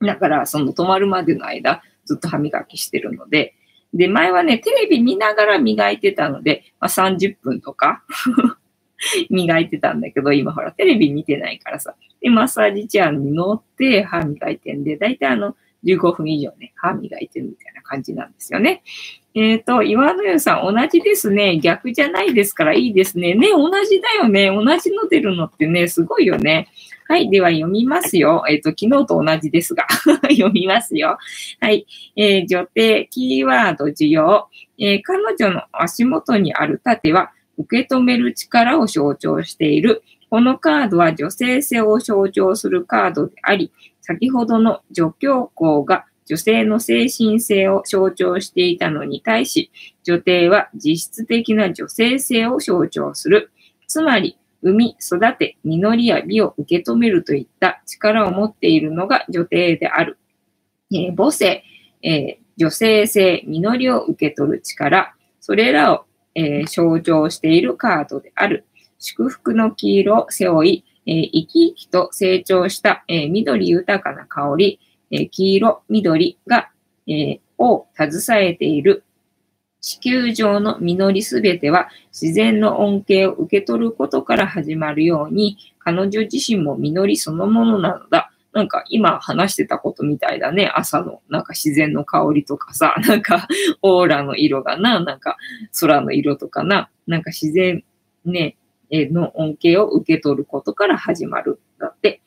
[0.00, 3.54] だから、その止まるまでの間、ずっと歯磨きしてるので、
[3.94, 8.02] で、前はね、テレビ見ながら磨いてたので、まあ、30分とか
[9.30, 11.94] 磨いてたんだけど、今ほら、テレビ見てないからさ。
[12.20, 18.82] で、マッサージチェアに乗って歯磨いてんで、だいたいあの、15分以上ね、歯磨いてるみたいな感じなんですよね。
[19.34, 21.60] えっ、ー、と、岩野湯さん、同じですね。
[21.60, 23.34] 逆じゃないですから、いいですね。
[23.34, 24.48] ね、同じだよね。
[24.48, 26.68] 同じの出るのってね、すごいよね。
[27.10, 27.28] はい。
[27.28, 28.44] では読みますよ。
[28.48, 29.84] えっ、ー、と、昨日と同じですが
[30.30, 31.18] 読みますよ。
[31.58, 31.84] はい。
[32.14, 34.48] えー、女帝、キーワード、需要。
[34.78, 40.04] えー、彼女の足元にある盾は、受け止める力を象徴している。
[40.30, 49.72] このカードは女性性を象徴するカードであり、先ほどの女教皇が女性の精神性を象徴していたのに対し、
[50.04, 53.50] 女帝は実質的な女性性を象徴する。
[53.88, 60.18] つまり、生み、育て、実りや美を受け止めるといった力を持っているのが女帝である。
[60.92, 61.62] えー、母性、
[62.02, 68.66] えー、女性性、実りを受け取る力、それらを、えー、象徴しているカードである。
[68.98, 76.70] 祝福の黄色を背負い、え、生き生きと成長した、え、緑豊かな香り、え、黄色、緑が、
[77.06, 79.04] え、を携えている
[79.80, 88.30] 地球上の実りすべては自然の恩恵を受け取ることから始まるように、彼女自身も実りそのものなのだ。
[88.52, 90.72] なんか今話してたことみたいだね。
[90.74, 93.46] 朝のなんか自然の香りとかさ、 なんか
[93.80, 95.36] オーラの色がな、なんか
[95.80, 97.84] 空の色とかな、なんか自然
[98.24, 98.56] ね、
[98.90, 102.20] の恩恵を受け取ることから始まるだって。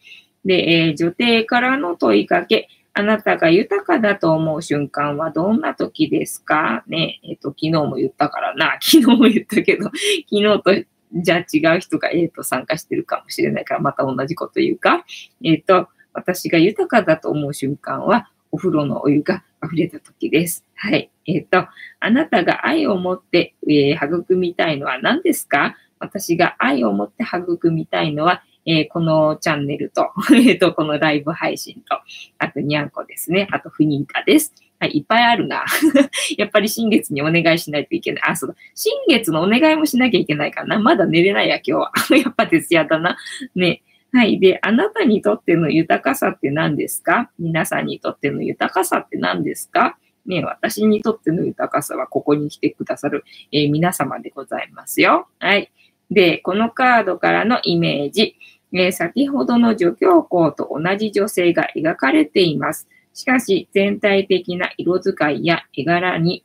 [0.46, 6.84] で、えー、女帝からの問いかけ、あなたが豊かだと思う瞬間はどんな時ですか？
[6.88, 8.78] ねえっ、と、昨日も言ったからな。
[8.82, 9.86] 昨日も言ったけど、
[10.30, 11.40] 昨日とじゃあ
[11.74, 15.06] 違う人が、えっ、と、参加してるかもしれないから、また同じこと言うか？
[15.44, 20.64] えっ、と、私が豊かだと思う瞬間は、お風呂のお湯が溢れた時です。
[20.76, 21.10] はい。
[21.26, 21.66] えっ、と、
[22.00, 25.76] あなたが愛を持って、え育みたいのは何ですか？
[25.98, 32.00] 私が愛を持って育みたいのは、えー、このチャンネルと、 えっと、このライブ配信と、
[32.40, 33.48] あとにゃんこですね。
[33.52, 34.54] あと不認可です。
[34.80, 35.64] はい、いっぱいあるな。
[36.38, 38.24] やっぱり新月にお願いしないといけない。
[38.28, 38.56] あ、そうだ。
[38.76, 40.80] 新月のお願いもしなきゃいけないかな。
[40.80, 41.92] まだ寝れないや、今日は。
[42.18, 43.18] やっぱ徹夜だな。
[43.56, 43.82] ね。
[44.12, 44.40] はい。
[44.40, 47.32] で、あなたにとっての豊かさって何ですか？
[47.40, 49.98] 皆さんにとっての豊かさって何ですか？
[50.26, 55.28] ね、私にとっての豊かさはここに来てくださる、えー、皆様でございますよ。
[55.40, 55.70] はい。
[56.12, 58.36] で、このカードからのイメージ。
[58.74, 62.88] えー、先ほどの助教皇と同じ女性が描かれています。
[63.14, 66.44] しかし、全体的な色使いや絵柄に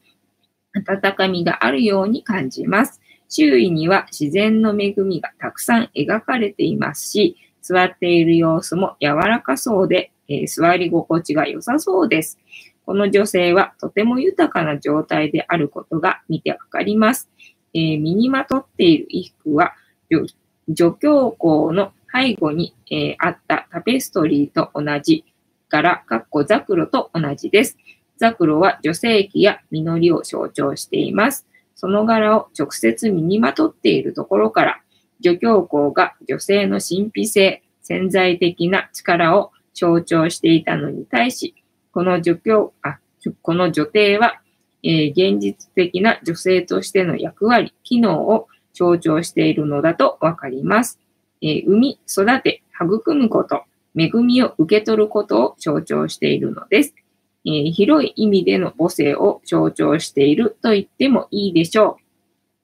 [0.74, 3.00] 温かみがあるように感じます。
[3.30, 12.38] 周囲には自然の恵みがたくさん描かれていますし、座っている様子も柔らかそうで、えー、座り心地が良さそうです。
[12.84, 17.28] この女性はとても豊かな状態であることが見てわかります。
[17.74, 19.74] えー、身にまとっている衣服は、
[20.68, 25.24] 女教皇の背後に、えー、あったタペストリーと同じ
[25.68, 27.76] 柄、かっこザクロと同じです。
[28.16, 31.46] ザクロは女性器や実りを象徴しています。
[31.74, 34.80] その柄を直接身にまとっているところから、
[35.20, 41.54] 女教皇が女性の神秘性、潜在的な力を象徴していたのに対し、
[41.92, 42.98] この女教、あ、
[43.42, 44.40] この女帝は、
[44.82, 50.98] えー、現実的な女性としての役割、機能を象徴しているのだとわかります。
[51.42, 53.62] えー、生み、育て、育むこと、
[53.96, 56.94] 恵みを受け取ることを象徴しているのです。
[57.44, 61.98] えー、広い意味での母性を象徴していると言ってもいいでしょ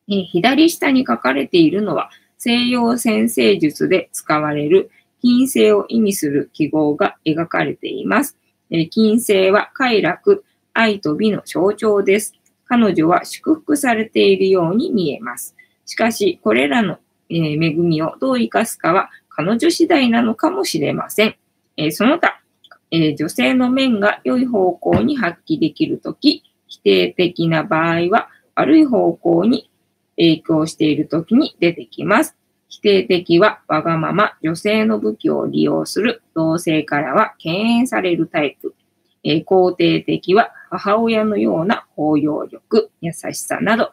[0.08, 0.14] う。
[0.14, 4.90] えー、左下に書かれているのは西洋先生術で使われる
[5.22, 8.36] 金星を意味する記号が描かれています。
[8.70, 10.44] え金星は快楽、
[10.74, 12.34] 愛と美の象徴です。
[12.66, 15.54] 彼女は祝福されているように見えます。
[15.86, 16.98] しかし、これらの、
[17.28, 21.36] え恵みをどう生かすかは彼女次第なのかもしれません。
[21.76, 22.40] えその他、
[22.90, 29.70] え女性の面が良い方向に発揮できるとき、否定的な場合は悪い方向に
[30.16, 32.36] 影響しているときに出てきます。
[32.68, 38.74] 否定的はわがまま、女性の武器を利用する、同性からは敬遠されるタイプ。
[39.22, 43.92] えー、肯定的は母親のような包容力、優しさなど。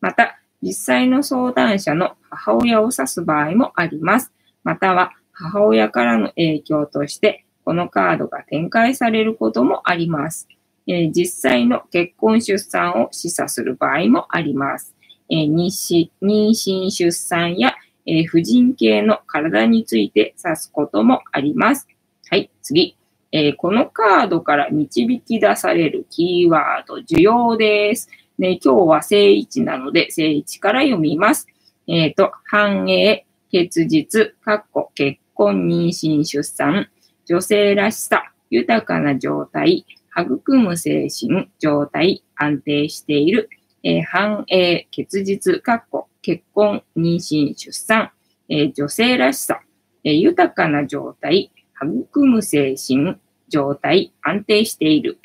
[0.00, 4.32] また、実際の相談者の母親を指す場合もあります。
[4.64, 10.48] または、母親からの影響として、このカードが展開されることもあります。
[10.86, 14.94] えー、実際の結婚出産を示唆する場合もあります。
[15.28, 16.08] えー、妊
[16.50, 17.74] 娠出産や
[18.06, 21.86] えー、婦人系の体について指すこともあります。
[22.28, 22.96] はい、次。
[23.30, 28.08] え、このカードから導き出されるキーワード、需要です。
[28.42, 31.46] ね、今日は正位置なので、正位置から読みます。
[31.86, 36.88] えっ、ー、と、繁栄、結実、かっこ、結婚、妊娠、出産、
[37.24, 39.86] 女性らしさ、豊かな状態、
[40.18, 43.48] 育む精神、状態、安定している、
[43.84, 48.10] えー、繁栄、結実、かっこ、結婚、妊娠、出産、
[48.48, 49.60] えー、女性らしさ、
[50.02, 53.18] えー、豊かな状態、育む精神、
[53.48, 55.20] 状態、安定している。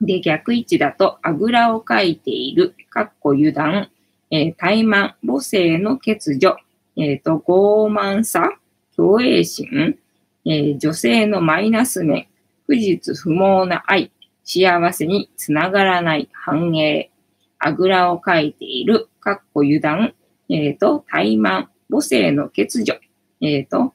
[0.00, 3.90] で、逆位置だと、あぐらをかいている、かっこ油断、
[4.30, 6.56] えー、怠慢、母性の欠如、
[6.96, 8.50] えっ、ー、と、傲慢さ、
[8.96, 9.98] 共栄心、
[10.46, 12.28] えー、女性のマイナス面、
[12.66, 14.10] 不実不毛な愛、
[14.44, 17.10] 幸せにつながらない繁栄、
[17.58, 20.14] あぐらをかいている、かっこ油断、
[20.48, 23.00] えっ、ー、と、怠慢、母性の欠如、
[23.40, 23.92] えっ、ー、と、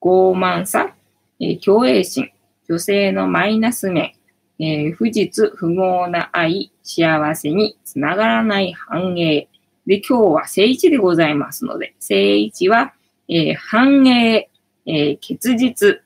[0.00, 0.94] 傲慢さ、
[1.38, 2.30] えー、共栄心、
[2.68, 4.12] 女性のマイナス面、
[4.58, 9.48] えー、不実不毛な愛、幸せにつながらない繁栄。
[9.86, 12.94] で、今日は聖一でございますので、聖一は、
[13.28, 14.50] えー、繁栄、
[14.86, 16.00] えー、結実、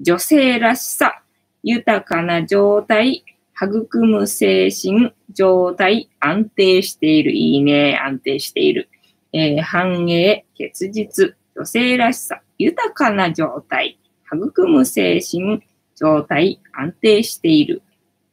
[0.00, 1.22] 女性らしさ、
[1.62, 3.24] 豊かな状態、
[3.54, 7.32] 育む精神、状態、安定している。
[7.32, 7.96] いいね。
[7.96, 8.88] 安定している。
[9.32, 13.98] えー、繁栄、結実、女性らしさ、豊かな状態、
[14.32, 15.62] 育む精神、
[16.02, 17.82] 状態、安定している。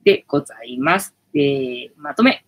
[0.04, 1.14] でございます。
[1.34, 2.44] で、まとめ。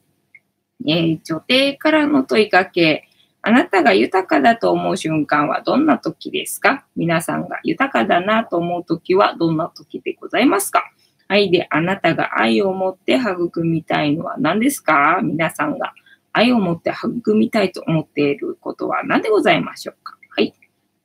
[0.87, 3.07] えー、女帝からの問いかけ。
[3.43, 6.85] あなたが豊かだと思う瞬間はどんな時ですか？
[6.95, 10.83] 皆さんが豊かだなと思う時はどんな時でございますか？
[11.27, 15.19] 愛であなたが愛を持って育みたいのは何ですか？
[15.21, 15.93] 皆さんが
[16.33, 20.17] 愛を持って育みたいと思っていることは何でございましょうか？
[20.29, 20.55] はい。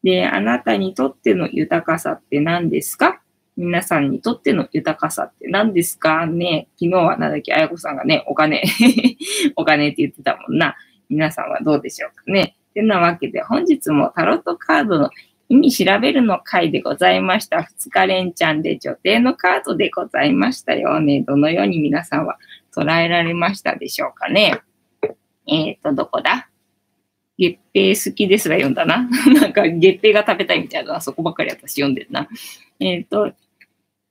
[0.03, 3.21] で、あなたにとっての豊かさって何ですか？
[3.57, 6.68] 皆さんにとっての豊かさって何ですかね？
[6.78, 8.62] 昨日はなだっけ、あやこさんがね、お金
[9.57, 10.76] お金って言ってたもんな。
[11.09, 12.57] 皆さんはどうでしょうかね？
[12.74, 15.11] てなわけで、本日もタロットカードの
[15.48, 17.62] 意味調べるの回でございました。
[17.62, 21.22] 二日連チャンで女帝のカードでございましたよね。
[21.22, 22.38] どのように皆さんは
[22.74, 24.61] 捉えられましたでしょうかね？
[25.46, 26.48] えっ、ー、と、どこだ？
[27.38, 29.09] 月餅好きですが読んだな。
[29.40, 32.28] なんか月餅が食べたいみたいな、そこばっかり私読んでるな。
[32.80, 33.32] えっ、ー、と、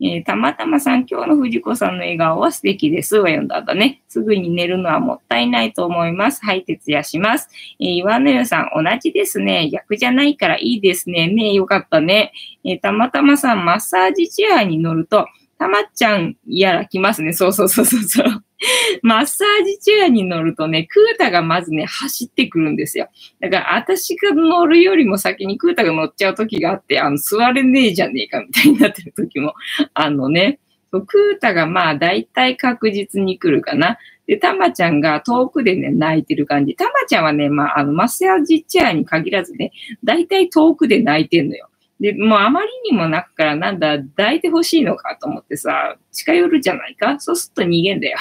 [0.01, 4.01] えー、たまたまさん、今日の藤子さんの笑顔は素敵ですは読んだ後ね。
[4.09, 6.43] すぐに寝るのはもったいないと思います。
[6.43, 7.49] はい、徹夜します。
[7.79, 9.69] えー、岩のよさん、同じですね。
[9.71, 11.27] 逆じゃないからいいですね。
[11.27, 12.33] ねよかったね。
[12.65, 15.27] えー、たまたまさん、マッサージチェアに乗ると、
[15.57, 17.31] たまっちゃんやら来ますね。
[17.31, 18.44] そうそうそうそうそう。
[19.03, 23.09] マッサージチェアに乗るとね、クータがまずね、走ってくるんですよ。
[23.39, 29.53] だから私が乗るよりも先にクータが乗っちゃう時があって、あの、座れねえじゃねえかみたいになってる時も、
[29.93, 30.59] あのね、
[30.91, 33.97] クータがまあ大体確実に来るかな。
[34.27, 36.75] で、たまちゃんが遠くでね、泣いてる感じ。
[36.75, 39.71] たまちゃんはね、まあ、あの、マッサージチェアに限らずね、
[40.03, 41.69] 大体遠くで泣いてんのよ。
[41.99, 47.19] で、もうあまりにも泣くから、なんだ、抱いてほしいのかと思ってさ、近寄るじゃないか？
[47.19, 48.17] そうすると逃げんだよ。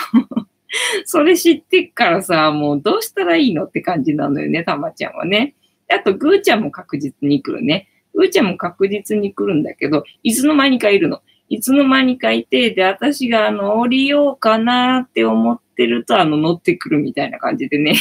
[1.07, 5.55] それ知ってっからさ、もうどうしたらいいのって感じなのよね、たまちゃんはね。
[5.89, 7.89] あと、ぐーちゃんも確実に来るね。
[8.15, 11.21] ぐーちゃんも確実に来るんだけど、いつの間にかいるの。
[11.49, 17.95] いつの間にかいて、で、私があの、降りようかなって思ってると、あの、乗ってくるみたいな感じでね。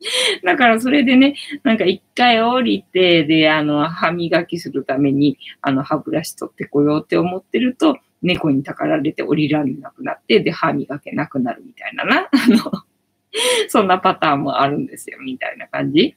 [0.44, 12.28] だからそれでね、なんか一回降りて、で、あの、歯磨きするために、あの、歯ブラシ取ってこようって思ってると、猫にたかられて降りられなくなって、で、歯磨けなくなるみたいなな。
[12.32, 12.84] あの、
[13.68, 16.16] そんなパターンもあるんですよ、みたいな感じ。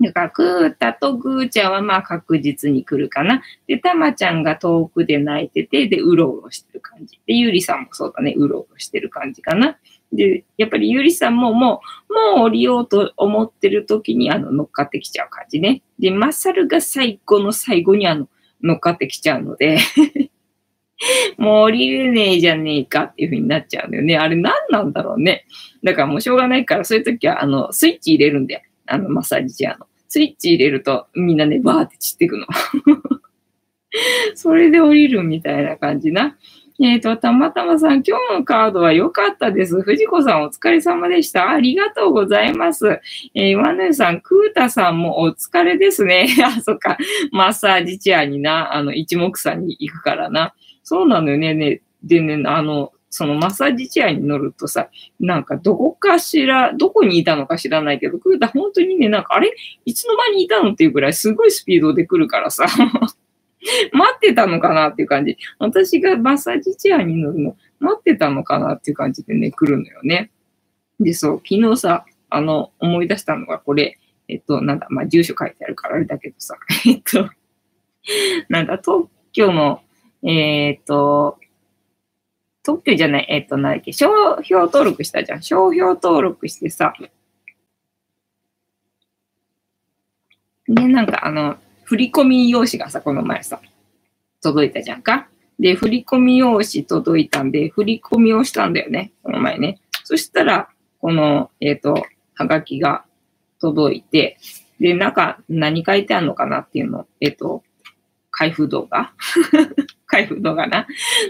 [0.00, 3.42] だから、クータとグーちゃんはまあ確実に来るかな。
[3.66, 7.20] で、タマちゃんが遠くで泣いてて、で、うろうろしてる感じ。
[7.26, 9.78] で、ゆりさんもそうだね、うろうろしてる感じかな。
[10.12, 15.82] で、やっぱりゆりさんももう、もう降りようと思ってる時にあの乗っかってきちゃう感じね。
[15.98, 18.28] で、マサルが最後の最後にあの
[18.62, 19.78] 乗っかってきちゃうので
[21.38, 24.18] もう降りれねえじゃねえかっていう風になっちゃうんだよね。
[24.18, 25.46] あれ何なんだろうね。
[25.82, 28.62] だからもうしょうがないから、そういう時はあのスイッチ入れるんだよ。
[28.86, 29.86] あのマッサージチェアの。
[30.08, 32.46] スイッチ入れるとみんなね、バーって散っていくの。
[34.34, 36.36] それで降りるみたいな感じな。
[36.82, 39.82] えっ、ー、と、たまたまさん、今日のカードは良かったです。
[39.82, 41.50] 藤子さんお疲れ様でした。
[41.50, 43.00] ありがとうございます。
[43.34, 46.26] えー、岩根さん、クータさんもお疲れですね。
[46.42, 46.96] あ、そっか。
[47.32, 50.54] マッサージチェアにな、あの、一目散に行くからな。
[50.82, 51.52] そうなのよね。
[51.52, 59.52] ね、でね、あの、そのマッサージチェアに乗るとさ、なんかどこかしら、どこにいたのか知らないけど、クータ本当にね、なんかあれ？
[59.84, 60.72] いつの間にいたの？
[60.72, 62.64] っていうぐらいすごいスピードで来るからさ。
[63.92, 65.36] 待ってたのかなっていう感じ。
[65.58, 70.30] 私がマッサージチェアに乗るの待ってたのかなっていう感じでね、来るのよね。
[70.98, 73.98] で、そう、昨日さ、あの、思い出したのがこれ、
[74.28, 76.56] えっと、なんだ、まあ、住所書いてあるからあれだけどさ、
[76.86, 77.28] えっと、
[78.48, 79.82] なんだ、特許の、
[80.22, 81.38] えー、っと、
[82.62, 85.42] 特許じゃない、えっと、なんだっけ、商標登録したじゃん。
[85.42, 86.94] 商標登録してさ、
[90.68, 91.56] で、なんかあの、
[91.90, 93.60] 振込用紙がさ、この前さ、
[94.40, 95.28] 届いたじゃんか。
[95.58, 99.12] で、振込用紙届いたんで、振り込みをしたんだよね。
[99.24, 99.80] この前ね。
[100.04, 100.68] そしたら、
[101.00, 103.04] この、えっ、ー、と、はがきが
[103.60, 104.38] 届いて、
[104.78, 107.64] で、中、何書いてあるのかなっていうの、えっ、ー、と、
[108.30, 109.12] 開封動画？
[110.06, 110.86] 開封動画な？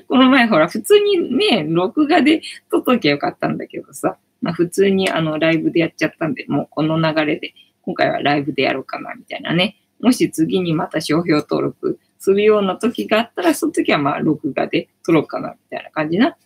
[0.08, 9.79] この前ほら、普通にね、録画で撮っときゃよかったんだけどさ、まあ普通にあの、ライブでやっちゃったんで、もうこの流れで、今回はライブでやろうかな、みたいなね。
[10.02, 16.36] もし次にまた商標登録するような時があったら、その時はまあ、録画で撮ろうかな、みたいな感じな。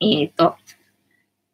[0.00, 0.56] えっ、ー、と、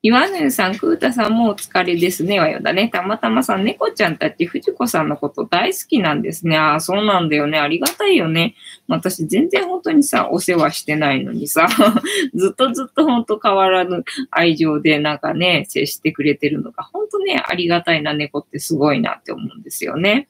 [0.07, 2.39] 岩根さん、クータさんもお疲れですね。
[2.39, 2.89] はよだね。
[2.89, 6.57] たまたまさん、猫ちゃんたち、藤子さんのこと大好きなんですね。
[6.57, 7.59] ああ、そうなんだよね。
[7.59, 8.55] ありがたいよね。
[8.87, 11.67] 私、全然本当にさ、お世話してないのにさ、
[12.35, 20.29] ずっとずっと本当変わらぬ愛情でなんかね、接してくれてるのが、本当ね、ありがたいな猫ってすごいなって思うんですよね。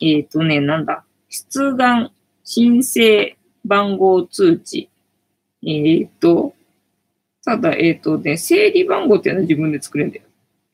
[0.00, 2.10] えっ、ー、とね、なんだ、出願
[2.44, 4.88] 申請番号通知。
[5.62, 6.54] えっ、ー、と、
[7.44, 10.24] ただ、えっ、ー、とね、整理番号っていうのは自分で作れるんだよ。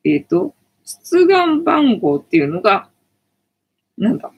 [0.05, 0.55] えっ、と、
[0.85, 2.89] 出願番号っていうのが、
[3.99, 4.31] なんだ、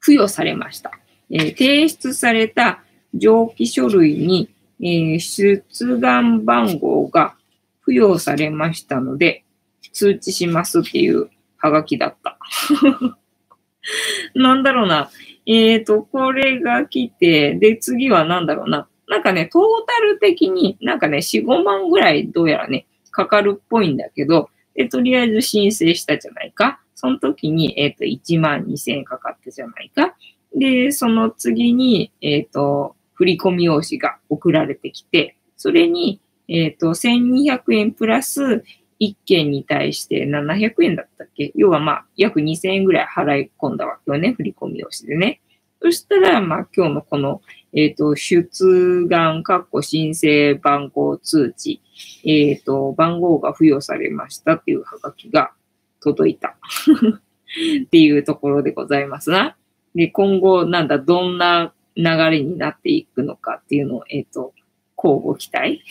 [0.00, 0.92] 付与されました。
[1.30, 2.82] え提出された
[3.14, 7.34] 上記書類に、え出願番号が
[7.86, 9.44] 付与されましたので、
[9.92, 12.38] 通知しますっていうはがきだった。
[14.34, 15.10] なんだろうな。
[15.46, 18.88] えっ、ー、と、これが来て、で、次はなんだろうな。
[19.08, 26.80] なんかね、トータル的になんかね、4、5万ぐらいどうやらね、かかるっぽいんだけど、で、とりあえず申請したじゃないか。
[26.94, 30.14] その時に、えっ、ー、と、1万2000円かかったじゃないか。
[30.54, 38.64] で、その次に、えっ、ー、と、振込用紙が送られてきて、それに、えっ、ー、と、1200円プラス、
[39.02, 41.52] 1件に対して700円だったっけ？
[41.54, 44.32] 要はまあ、約2000円ぐらい払い込んだわけよね。
[44.32, 45.40] 振り込み用紙でね。
[45.80, 47.42] そしたら、まあ、今日のこの、
[47.74, 48.48] えっ、ー、と、出
[49.08, 51.82] 願、括弧申請番号通知、
[52.24, 55.52] えっ、ー、と、番号が付与されましたっていうハガキが
[56.00, 56.54] 届いた
[57.84, 59.56] っていうところでございますな。
[59.96, 64.54] で、今後、なんだ、どんな流れになっていくのかっていうのを、えっ、ー、と、
[64.96, 65.82] 交互期待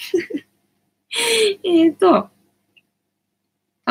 [1.64, 2.30] えっと、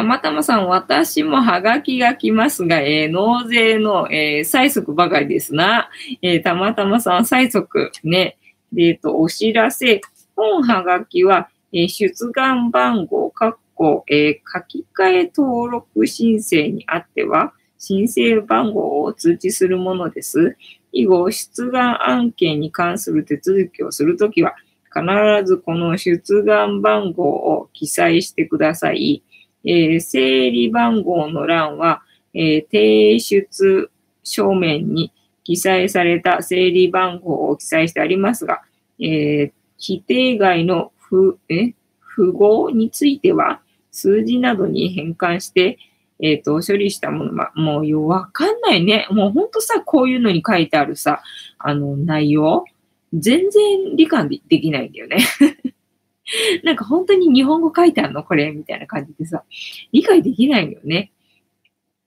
[0.01, 5.90] たまたまさん、私もハガキが来ますが、えー、納税の、えー、催促ばかりですな。
[6.22, 7.92] えー、たまたまさん、催促。
[8.03, 8.38] ね。
[8.72, 10.01] で、えっ、と、お知らせ。
[10.34, 20.57] 本ハガキは、えー、出願番号、括弧、えー、書き換え登録申請にあっては、申請番号を通知するものです。
[20.92, 24.55] 以後、出願案件に関する手続きをするときは、
[24.90, 25.05] 必
[25.46, 29.22] ずこの出願番号を記載してください。
[29.64, 32.02] えー、整理番号の欄は、
[32.34, 33.90] えー、提出
[34.22, 35.12] 書面に
[35.44, 38.62] 記載された整理番号を記載してありますが、
[39.00, 45.78] えー、規定外の不、え、符号については、数字などに変換して、
[46.22, 49.06] えっ、ー、と、処理したもの、ま、もうよ、わかんないね。
[49.11, 51.22] もうほんとさ、こういうのに書いてあるさ、
[51.58, 52.64] あの、内容、
[53.12, 55.18] 全然理解できないんだよね。
[56.64, 59.45] なんか本当に日本語書いてあるのこれみたいな感じでさ、
[59.93, 61.12] 理解できないよね。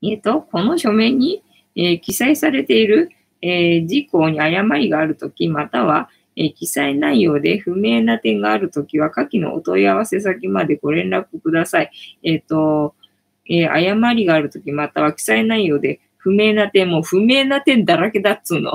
[0.01, 1.43] えっ、ー、と、この書面に、
[1.75, 3.09] えー、記載されている、
[3.41, 11.91] えー、事項に誤りがあるとき、または、え記載内容で不明な点があるときは、下記のお問い合わせ先までご連絡ください。
[12.23, 12.95] えっ、と、
[13.47, 18.73] え誤りがあるとき、または記載内容で不明な点、も不明な点だらけだっつうの。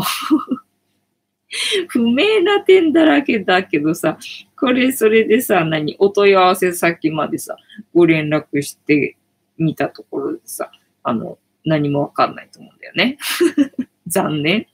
[1.88, 4.18] 不明な点だらけだけどさ、
[4.56, 7.56] これ、それでさ、何、お問い合わせ先までさ、
[7.94, 9.16] ご連絡して
[9.56, 10.70] みたところでさ、
[11.02, 13.18] あの、何もわかんないと思うんだよね。
[14.06, 14.66] 残念。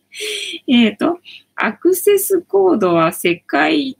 [0.66, 1.18] えっ、ー、と、
[1.56, 3.96] アクセスコードは世界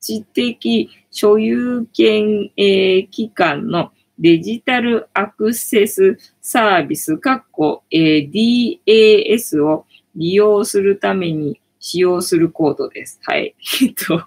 [0.00, 13.20] 知的所有権、えー、機関のデジタルアクセスサービス、括弧、えー、DAS を利用するために使用するコードです。
[13.22, 13.54] はい。
[13.80, 14.24] えっと、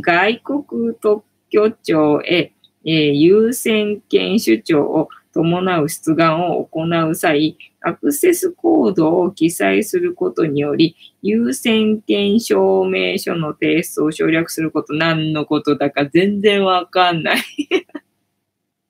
[0.00, 2.52] 外国特許庁へ、
[2.86, 17.42] えー、優先権主張を伴う出願を行う際、アクセスコードを記載することにより、優先権証明書の提出を省略すること、何のことだか全然わかんない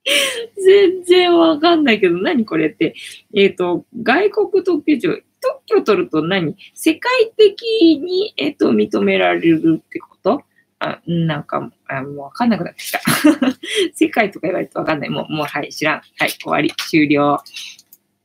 [0.65, 2.95] 全然わかんないけど、何これって。
[3.35, 5.21] えっ、ー、と、外国特許庁、
[5.67, 6.57] 特許取ると何？
[6.75, 10.43] 世界的に、えっ、と、認められるってこと？
[10.79, 13.01] あ、なんか、あもうわかんなくなってきた。
[13.95, 15.11] 世界とか言われてわかんない。
[15.11, 16.03] もう、もう、はい、知らん。
[16.19, 16.73] はい、終わり。
[16.91, 17.39] 終了。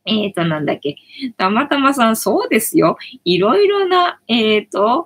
[0.06, 0.96] えっ、ー、と、なんだっけ？
[1.38, 2.98] たまたまさん、そうですよ。
[3.26, 5.06] いろいろな、えっ、ー、と、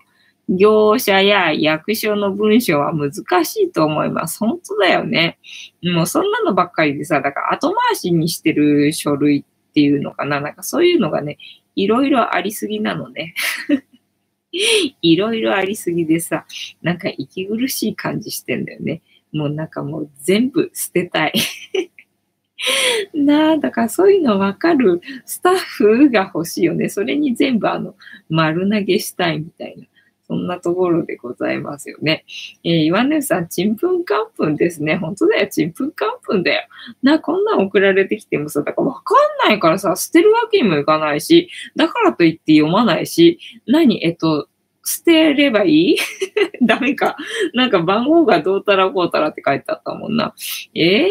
[0.49, 3.11] 業者や役所の文章は難
[3.45, 4.39] しいと思います。
[4.39, 5.39] 本当だよね。
[5.83, 10.41] もうそんなのばっかりでさ、だから後回しにしてる書類っていうのかな？
[10.41, 11.37] なんかそういうのがね、
[11.75, 13.33] いろいろありすぎなのね。
[15.01, 16.45] いろいろありすぎでさ、
[16.81, 19.01] なんか息苦しい感じしてんだよね。
[19.31, 21.33] もうなんかもう全部捨てたい。
[23.13, 26.87] なあ、だからそういうのわかるスタッフが欲しいよね。
[26.89, 27.95] それに全部あの、
[28.29, 29.85] 丸投げしたいみたいな。
[30.25, 32.25] そんなところでございますよね。
[32.63, 34.95] えー、岩根さん、ちんぷんかんぷんですね。
[34.97, 36.67] 本当だよ、ちんぷんかんぷんだよ。
[37.01, 39.15] な、こんなん送られてきてもさ、だからわか
[39.45, 44.47] んないからさ、捨てるわけにもいかないし、だからといって読まないし、何、えっと、
[44.85, 45.97] 捨てればいい？
[46.65, 47.15] ダメか。
[47.53, 50.33] なんか番号がどうたらこうたらって書いてあったもんな。
[50.75, 51.07] え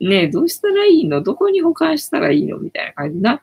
[0.00, 1.22] ー、ねえ、どうしたらいいの？
[1.22, 2.58] どこに保管したらいいの？
[2.58, 3.42] みたいな感じな。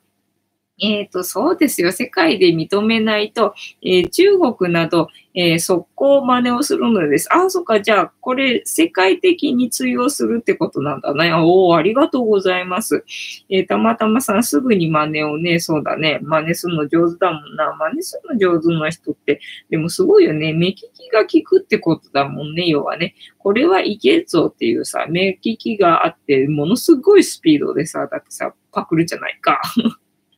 [0.81, 1.91] えっ、ー、と、そうですよ。
[1.91, 3.53] 世界で認めないと、
[3.83, 7.29] えー、中国など、えー、速攻真似をするのです。
[7.31, 7.79] あ、そっか。
[7.81, 11.31] じゃあ、これ、世界的に通用するってことなんだね。
[11.33, 13.05] おお、ありがとうございます。
[13.49, 16.19] えー、たまたまさん、すぐに真似をね、そうだね。
[16.23, 17.75] 真似するの上手だもんな。
[17.77, 19.39] 真似するの上手な人って。
[19.69, 20.51] でもすごいよね。
[20.53, 22.65] 目利きが効くってことだもんね。
[22.65, 23.13] 要はね。
[23.37, 29.61] これはいけぞっていうさ、目利きがあって、ものすごいスピードでさ、だってさ、パクるじゃないか。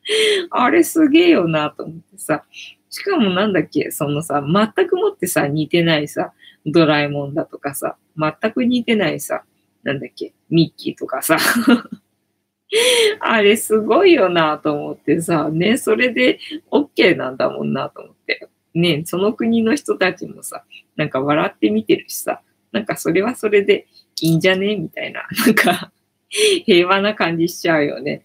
[0.50, 2.44] あれすげえよなと思ってさ。
[2.90, 6.32] しかもなんだっけ、そのさ、全くもってさ、似てないさ、
[6.64, 9.44] ドラえもんだとかさ、全く似てないさ、
[9.82, 11.36] なんだっけ、ミッキーとかさ。
[13.20, 16.38] あれすごいよなと思ってさ、ね、それで
[16.70, 18.48] OK なんだもんなと思って。
[18.74, 20.64] ね、その国の人たちもさ、
[20.96, 22.42] なんか笑って見てるしさ、
[22.72, 23.86] なんかそれはそれで
[24.20, 25.92] いいんじゃねみたいな、なんか
[26.66, 28.24] 平和な感じしちゃうよね。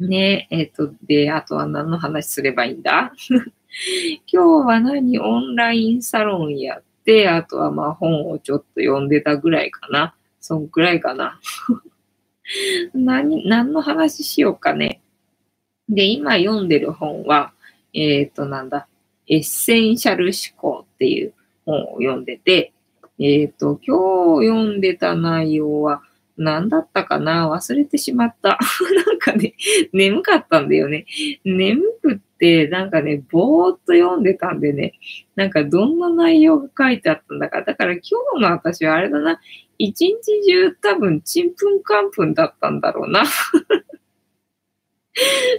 [0.00, 3.12] ねえ、えっ、ー、と、で、あとは何の話すればいいんだ？
[4.26, 5.18] 今日は何？
[5.18, 10.14] オンラインサロンやって、あとはまあ本をちょっと読んでたぐらいかな。
[10.40, 11.38] そんくらいかな。
[12.94, 15.02] 何、何の話しようかね。
[15.88, 17.52] で、今読んでる本は、
[17.92, 18.88] えっ、ー、と、なんだ、
[19.26, 21.34] エッセンシャル思考っていう
[21.66, 22.72] 本を読んでて、
[23.18, 26.02] えっ、と、今日読んでた内容は、
[26.40, 27.50] 何だったかな？
[27.50, 28.58] 忘れてしまった。
[29.06, 29.54] なんかね、
[29.92, 31.04] 眠かったんだよね。
[31.44, 34.94] 眠くって、なんかね、ぼーっと読んでたんでね、
[35.36, 37.62] なんかどんな内容が書いてあったんだか。
[37.62, 38.00] だから今
[38.38, 39.38] 日の私はあれだな、
[39.76, 43.24] 一日中多分ちんぷんかんぷんだったんだろうな。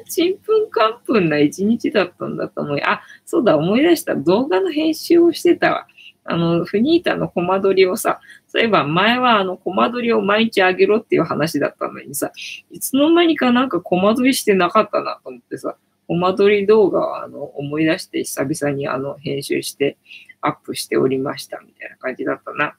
[0.09, 4.15] ちんぷんかんぷんな一日だったんだと思い、あ、そうだ、思い出した。
[4.15, 5.85] 動画の編集をしてたわ。
[6.23, 8.19] あの、フニータのコマ撮りをさ、
[8.51, 12.33] そういえば前はあの、コマ撮りを毎日あげろっていう話だったのにさ、
[12.69, 19.95] いつの間にかなんかコマ撮りしてなかったなと思ってさ、コマ撮り動画をあの、思い出して久々にあの、編集して
[20.41, 22.75] アップしておりましたみたいな感じだったな。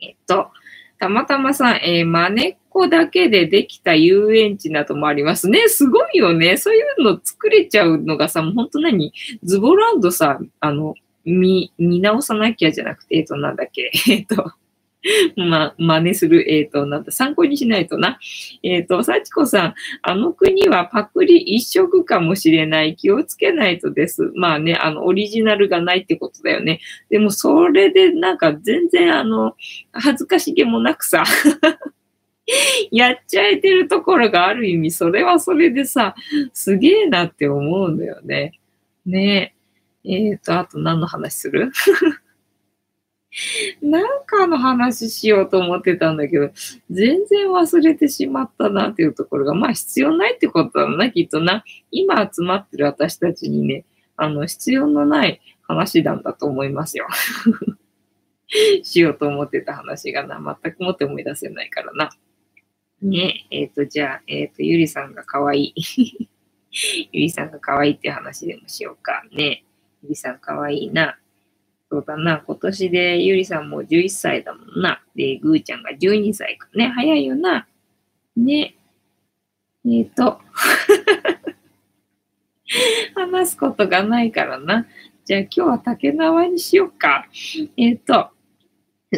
[0.00, 0.48] えっと、
[0.98, 5.68] たまたまさん、えー、まねっこだけでできた遊園地などもありますね。
[5.68, 6.56] すごいよね。
[6.56, 9.12] そういうの作れちゃうのがさ、もう本当何？
[9.44, 14.52] ズボランドさ、あの、見、見直さなきゃじゃなくて、えっ、と、なんだっけ、えっ、と、
[15.36, 18.18] ま、真似する、えっ、ー、と、なんだ、参考にしないとな。
[18.62, 22.96] えっ、ー、と、幸子さん、あの国はパクリ一色かもしれない。
[22.96, 24.30] 気をつけないとです。
[24.34, 26.80] まあね、あの、オリジナルがないってことだよね。
[27.08, 29.56] でも、それで、なんか、全然、あの、
[29.92, 31.24] 恥ずかしげもなくさ、
[32.90, 36.14] やっちゃえてるところがある意味、それはそれでさ、
[36.52, 38.58] すげえなって思うんだよね。
[39.06, 39.54] ね
[40.04, 41.72] えっ、ー、と、あと何の話する？
[43.80, 46.50] なんかの話しようと思ってたんだけど、
[46.90, 51.64] 全然忘れてしまったなっていうところが、まあ必要ないってことだな、きっとな。
[51.90, 53.84] 今集まってる私たちにね、
[54.16, 57.06] あの、必要のない話なんだと思いますよ。
[58.82, 62.10] しようと思ってた話がな、全くもって思い出せないからな。
[63.00, 66.28] ねえ、っ、ー、と、じゃあ、えっ、ー、と、ゆりさんが可愛い。
[67.12, 69.24] ゆりさんが可愛いって話でもしようか。
[69.32, 69.64] ね
[70.02, 71.19] ゆりさん可愛いな。
[71.90, 72.38] そうだな。
[72.46, 75.02] 今年でゆりさんも11歳だもんな。
[75.16, 76.86] で、ぐーちゃんが12歳かね。
[76.86, 77.66] 早いよな。
[78.36, 78.76] ね。
[79.84, 80.40] えっ、ー、と。
[83.16, 84.86] 話すことがないからな。
[85.24, 87.26] じゃあ今日は竹縄にしようか。
[87.76, 88.30] えっ、ー、と。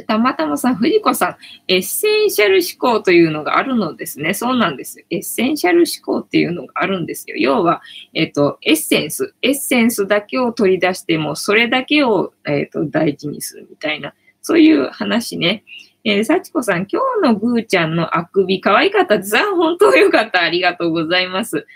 [0.01, 1.37] たまたまさん、藤子さん、
[1.69, 4.33] エッセンシャル思考というのがあるのですね。
[4.33, 5.05] そうなんです。
[5.11, 7.37] エッセンシャル思考っていうのがあるんですよ。
[7.37, 7.83] 要は、
[8.15, 9.35] えっ、と、エッセンス。
[9.43, 15.65] エッセンスだけを取り出しても、それだけを、えっ、と大事にするみたいな、そういう話ね。
[16.05, 19.37] えー、幸子さん、今日のぐーちゃんのあくび、可愛かったです。
[19.55, 20.43] 本当よかった。
[20.43, 21.67] ありがとうございます。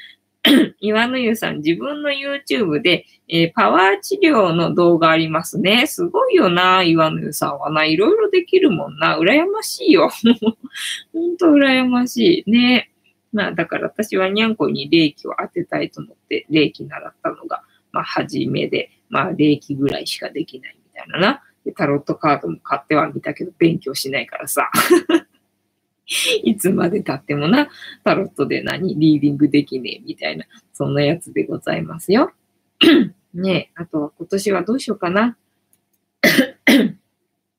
[0.80, 5.86] 岩野湯さん、自分の YouTube で、えー、パワー治療の動画ありますね。
[5.86, 7.84] すごいよな、岩野湯さんはな。
[7.84, 9.18] いろいろできるもんな。
[9.18, 10.10] 羨ましいよ。
[11.12, 12.50] ほんと羨ましい。
[12.50, 12.90] ね。
[13.32, 21.42] まあ、だから私はにゃんこに霊気を当てたいと思って、霊気習ったのが、まあ、初めで、まあ、霊気ぐらいしかできないみたいなな。
[21.76, 24.70] タロットカードも買ってはみたけど、勉強しないからさ。
[26.44, 27.68] いつまで経ってもな、
[28.04, 32.32] タロットで何、リーディングできねえみたいな、そんなやつでございますよ。
[33.34, 35.36] ねえ、あとは今年はどうしようかな。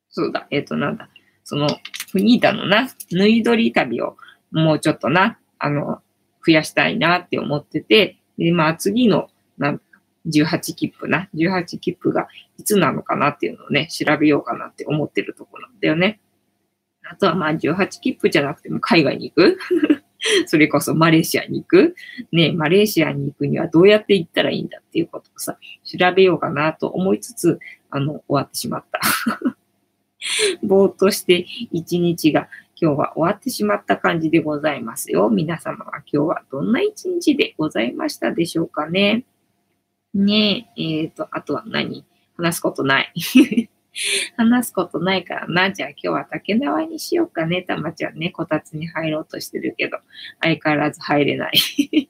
[0.09, 1.09] そうだ、えっ、ー、と、なんだ、
[1.43, 1.67] その、
[2.11, 4.17] フニータのな、縫い取り旅を
[4.51, 6.01] もうちょっとな、あの、
[6.45, 9.81] 増やしたいなって思ってて、で、まあ次の、なん
[10.27, 12.27] 18切符な、18切符が
[12.57, 16.19] いつなのかなっていうのをね、調べようかなって思ってるとこなんだよね。
[17.09, 19.57] あとはまあ18切符じゃなくても海外に行く。
[20.47, 21.95] それこそマレーシアに行く。
[22.31, 28.99] ねマレーシアに行くにはどうやって行ったらいいんだっていうことをさ、調べようかなと思いつつ、あの、終わってしまった。
[30.63, 32.49] ぼーっとして一日が
[32.79, 35.29] 今日は終わってしまった感じでございますよ。
[35.29, 39.25] 皆様は今日はどんな一日でございましたでしょうかね。
[40.13, 42.05] ねえ、えっ、ー、と、あとは何？
[42.37, 43.13] 話すことない。
[44.35, 45.71] 話すことないからな。
[45.71, 47.61] じゃあ今日は竹縄にしようかね。
[47.61, 49.97] たまちゃんね、こたつに入ろうとしてるけど、
[50.41, 52.09] 相変わらず入れない。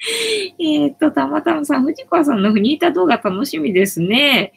[0.58, 4.54] えっと、たまたまさん、藤川さんのフニータ動画楽しみですね。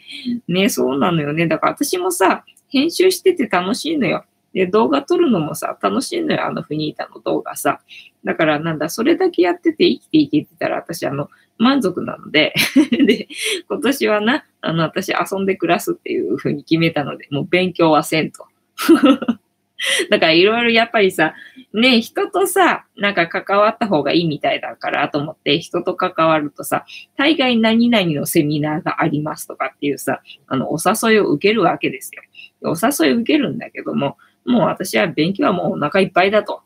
[0.47, 1.47] ね、そうなのよね。
[1.47, 4.26] だから私もさ、編集してて楽しいのよ。
[4.53, 7.82] で、動画撮るのもさ、楽しいのよ、あのフニータの動画さ。
[8.24, 12.53] だからなんだ、それだけやってて生きていけてたら、私あの、満足なので
[13.05, 13.27] で、
[13.69, 18.47] 今年はな、あの、私遊んで暮らすっていうふうに決めたので、もう勉強はせんと。
[20.09, 21.33] だからいろいろやっぱりさ、
[21.73, 26.85] ね、人とさ、なんか関わった方がいいみたいだからと思って、人と関わるとさ、
[27.17, 32.21] 大概何々のセミナーがありますとかっていうさ、あの、お誘いを受けるわけですよ。
[32.71, 36.61] お誘い受けるんだけども、もう私は勉強はもうお腹いっぱいだと。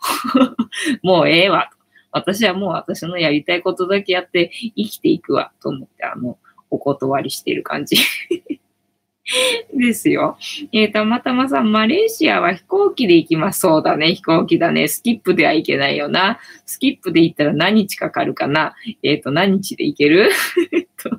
[1.01, 1.76] もうええわと。
[2.18, 6.38] 私はもう私のやりたいことだけやって生きていくわと思って、あの、
[6.70, 7.97] お断りしている感じ。
[9.74, 10.38] ですよ。
[10.72, 13.59] えー、たまたまさん、マレーシアは飛行機で行きます。
[13.59, 14.88] そうだね、飛行機だね。
[14.88, 16.39] スキップではいけないよな。
[16.65, 18.74] スキップで行ったら何日かかるかな。
[19.03, 20.30] えっ、ー、と、何日で行ける？
[20.72, 21.09] え っと、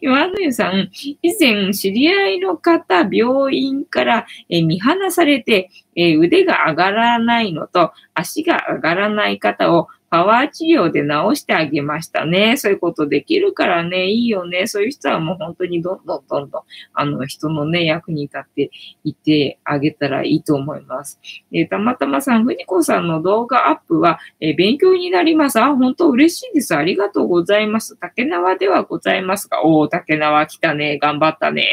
[0.00, 0.90] 岩野湯さん、
[1.22, 12.56] 以前、知り合いの方、病院から、え見放されて、え腕が上がらないのと、足が上がらない方をパワー治療で治してあげましたね。
[12.56, 14.66] そういうことできるからね、いいよね。
[14.66, 16.62] そういう人はもう本当にどんどんどんどん、
[16.94, 18.70] あの、人のね、役に立って
[19.04, 21.20] いてあげたらいいと思います。
[21.52, 25.60] えー、たまたまさん、ふにこさんの動画アップは、えー、勉強になります。
[25.60, 26.74] あ、本当嬉しいです。
[26.74, 27.96] ありがとうございます。
[27.96, 30.98] 竹縄ではございますが、おー、竹縄来たね。
[30.98, 31.72] 頑張ったね。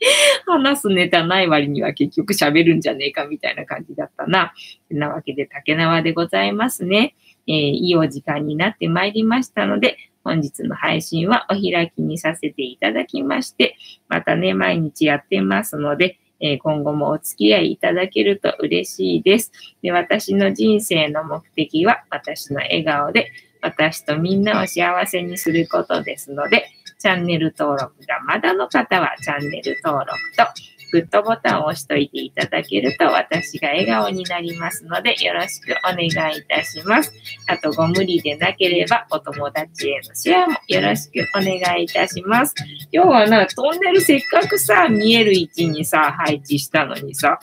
[0.46, 4.52] 話すネタない割には結局喋るんじゃねえかみたいな感じだったな。
[4.90, 7.14] なわけで竹縄でございますね。
[7.50, 13.76] えー、いいお時間になってまいりましたので、本日の配信はお開きにさせていただきまして、
[14.08, 19.52] またね、毎日やってますので、えー、今後もお付き合いいただけると嬉しいです。
[19.82, 23.30] で私の人生の目的は私の笑顔で
[23.60, 26.66] 私とみんなを幸せにすることですので、
[26.98, 30.44] チャンネル登録がまだの方はチャンネル登録と
[30.90, 37.12] グッドボタンを押しといていただけると私が笑顔になりますのでよろしくお願いいたします。
[37.46, 42.54] あとご無理でなければお友達へのシェアもよろしくお願いいたします。
[42.92, 47.38] 今日はな、トンネルせっかくさ、見える位置にさ、配置したのにさ、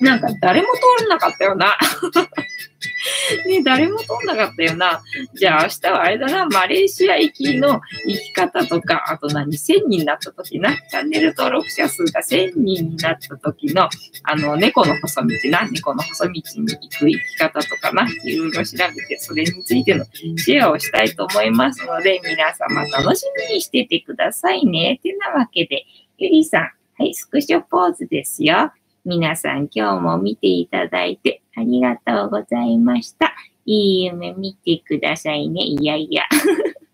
[0.00, 1.76] なんか誰も通らなかったよな。
[3.46, 5.02] ね、誰も通んなかったよな。
[5.34, 13.88] じゃあ明日はあれだな、マレーシア行きの行き方とか、あと何、1000人になった時な、チャンネル登録者数が1000人になった時の、
[14.24, 25.00] あの、猫の細道な、猫の細道に行く行き方とかな、いろいろ調べて、それについてのシェアをしたいと思いますので、皆様楽しみにしててくださいね。
[25.02, 25.84] てなわけで、
[26.18, 26.62] ゆりさん、
[26.96, 28.72] はい、スクショポーズですよ。
[29.04, 33.34] 皆さん今日も見ていただいてありがとうございました。
[33.66, 35.62] いい夢見てくださいね。
[35.62, 36.22] いやいや。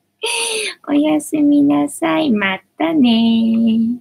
[0.89, 2.31] おやすみなさい。
[2.33, 3.99] またね